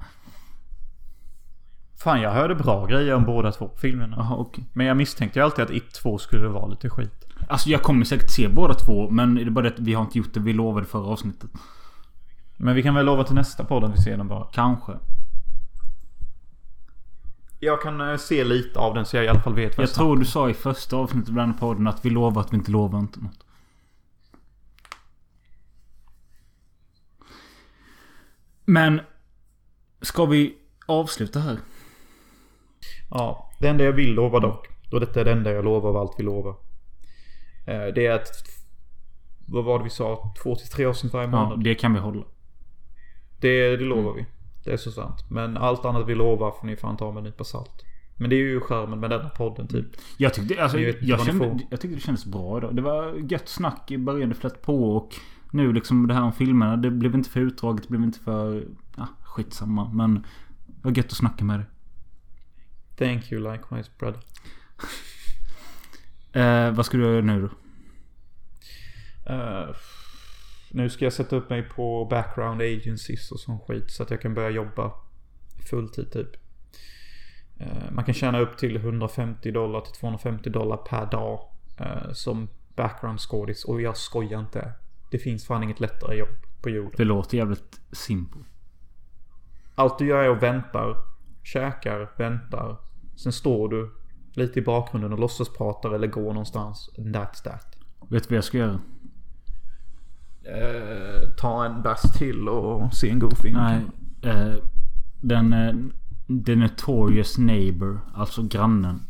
[2.05, 4.17] Fan jag hörde bra grejer om båda två filmerna.
[4.17, 4.65] Jaha, okej.
[4.73, 7.25] Men jag misstänkte ju alltid att It 2 skulle vara lite skit.
[7.49, 10.03] Alltså jag kommer säkert se båda två, men det är bara det att vi har
[10.03, 10.41] inte gjort det.
[10.41, 11.51] Vi lovade förra avsnittet.
[12.57, 14.47] Men vi kan väl lova till nästa podd att vi ser den bara.
[14.53, 14.93] Kanske.
[17.65, 19.95] Jag kan eh, se lite av den så jag i alla fall vet vad Jag
[19.95, 22.99] tror du sa i första avsnittet här podden att vi lovar att vi inte lovar
[22.99, 23.45] inte något.
[28.65, 29.01] Men...
[30.01, 30.55] Ska vi
[30.87, 31.59] avsluta här?
[33.11, 34.69] Ja, det enda jag vill lova dock.
[34.93, 36.55] Och detta är det enda jag lovar av allt vi lovar.
[37.67, 38.29] eh, Det är att...
[39.47, 40.33] Vad var det vi sa?
[40.43, 41.65] Två till tre avsnitt varje Ja, månad.
[41.65, 42.25] det kan vi hålla.
[43.41, 44.27] Det, det lovar vi.
[44.65, 45.31] Det är så sant.
[45.31, 47.85] Men allt annat vi lovar får ni fan ta med en nypa salt.
[48.17, 49.87] Men det är ju skärmen med denna podden typ.
[50.17, 52.77] Jag tyckte, alltså, jag, ni kände, jag tyckte det kändes bra idag.
[52.77, 54.29] Det var gött snack i början.
[54.29, 55.15] Det flöt på och
[55.51, 56.77] nu liksom det här om filmerna.
[56.77, 57.83] Det blev inte för utdraget.
[57.83, 58.67] Det blev inte för...
[58.97, 59.91] Ja, skitsamma.
[59.93, 60.15] Men
[60.67, 61.67] det var gött att snacka med dig.
[62.97, 64.21] Thank you likewise brother.
[66.33, 67.49] Eh, vad ska du göra nu då?
[69.33, 69.69] Eh,
[70.75, 73.91] nu ska jag sätta upp mig på background agencies och sån skit.
[73.91, 74.93] Så att jag kan börja jobba
[75.71, 76.29] fulltid typ.
[77.59, 81.41] Eh, man kan tjäna upp till 150 dollar till 250 dollar per dag.
[81.79, 83.65] eh, som background skådis.
[83.65, 84.73] Och jag skojar inte.
[85.11, 86.29] Det finns fan inget lättare jobb
[86.63, 86.95] på jorden.
[86.97, 88.47] Det låter jävligt simpelt.
[89.75, 90.97] Allt du gör är att vänta
[91.43, 92.77] käkar, väntar.
[93.17, 93.95] Sen står du
[94.33, 96.91] lite i bakgrunden och låtsaspratar eller går någonstans.
[96.97, 97.77] That's that.
[98.09, 98.81] Vet du vad jag ska göra?
[100.45, 103.57] Eh, ta en bärs till och se en god film.
[103.57, 103.81] Nej.
[104.23, 104.55] Eh,
[105.21, 105.53] den...
[105.53, 105.75] Eh,
[106.47, 109.01] The Notorious Neighbor, alltså grannen.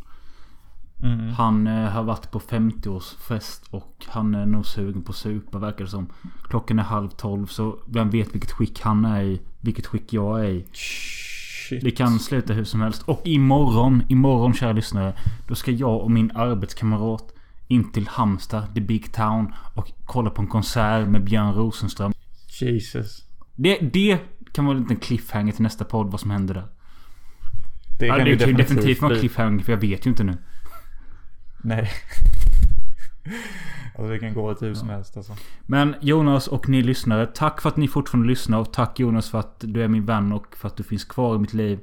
[1.02, 1.28] Mm.
[1.28, 5.90] Han eh, har varit på 50-årsfest och han är nog sugen på supa verkar det
[5.90, 6.06] som.
[6.48, 9.40] Klockan är halv tolv så vem vet vilket skick han är i.
[9.60, 10.66] Vilket skick jag är i.
[10.72, 11.84] Shit.
[11.84, 13.02] Det kan sluta hur som helst.
[13.02, 15.14] Och imorgon, imorgon kära lyssnare.
[15.48, 17.33] Då ska jag och min arbetskamrat
[17.68, 19.54] in till Halmstad, the big town.
[19.74, 22.12] Och kolla på en konsert med Björn Rosenström.
[22.60, 23.24] Jesus.
[23.54, 24.18] Det, det
[24.52, 26.66] kan vara en liten cliffhanger till nästa podd vad som händer där.
[27.98, 30.24] Det Ja, kan det ju kan ju definitivt vara cliffhanger för jag vet ju inte
[30.24, 30.36] nu.
[31.62, 31.90] Nej.
[33.94, 35.36] alltså det kan gå ett hur som helst alltså.
[35.66, 37.26] Men Jonas och ni lyssnare.
[37.26, 38.58] Tack för att ni fortfarande lyssnar.
[38.58, 41.36] Och tack Jonas för att du är min vän och för att du finns kvar
[41.36, 41.78] i mitt liv.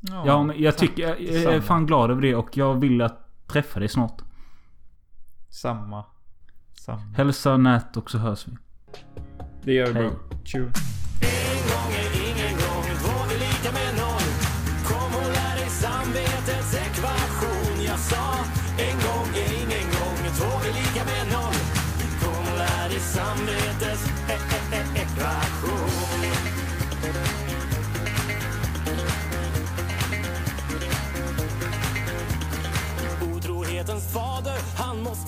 [0.00, 1.02] Ja, men jag tycker...
[1.02, 4.22] Jag, jag är fan glad över det och jag vill att träffa dig snart.
[5.48, 6.04] Samma.
[6.80, 7.02] Samma.
[7.02, 8.56] Hälsa nät och så hörs vi.
[9.62, 10.02] Det gör vi Hej.
[10.02, 10.18] bra.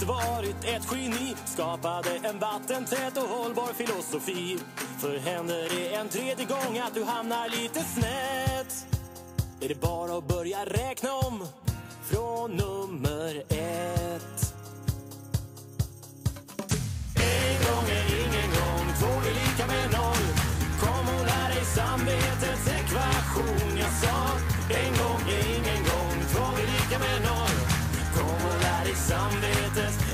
[0.08, 1.34] Varit ett geni.
[1.44, 4.58] Skapade en vattentät och hållbar filosofi.
[4.98, 8.86] För händer det en tredje gång att du hamnar lite snett
[9.60, 11.46] Är det bara att börja räkna om
[12.04, 14.54] från nummer ett.
[17.14, 20.26] En gång är ingen gång, två är lika med noll.
[20.80, 23.78] Kom och lär dig samvetets ekvation.
[23.78, 24.18] Jag sa
[24.70, 27.47] en gång är ingen gång, två är lika med noll
[29.06, 30.07] och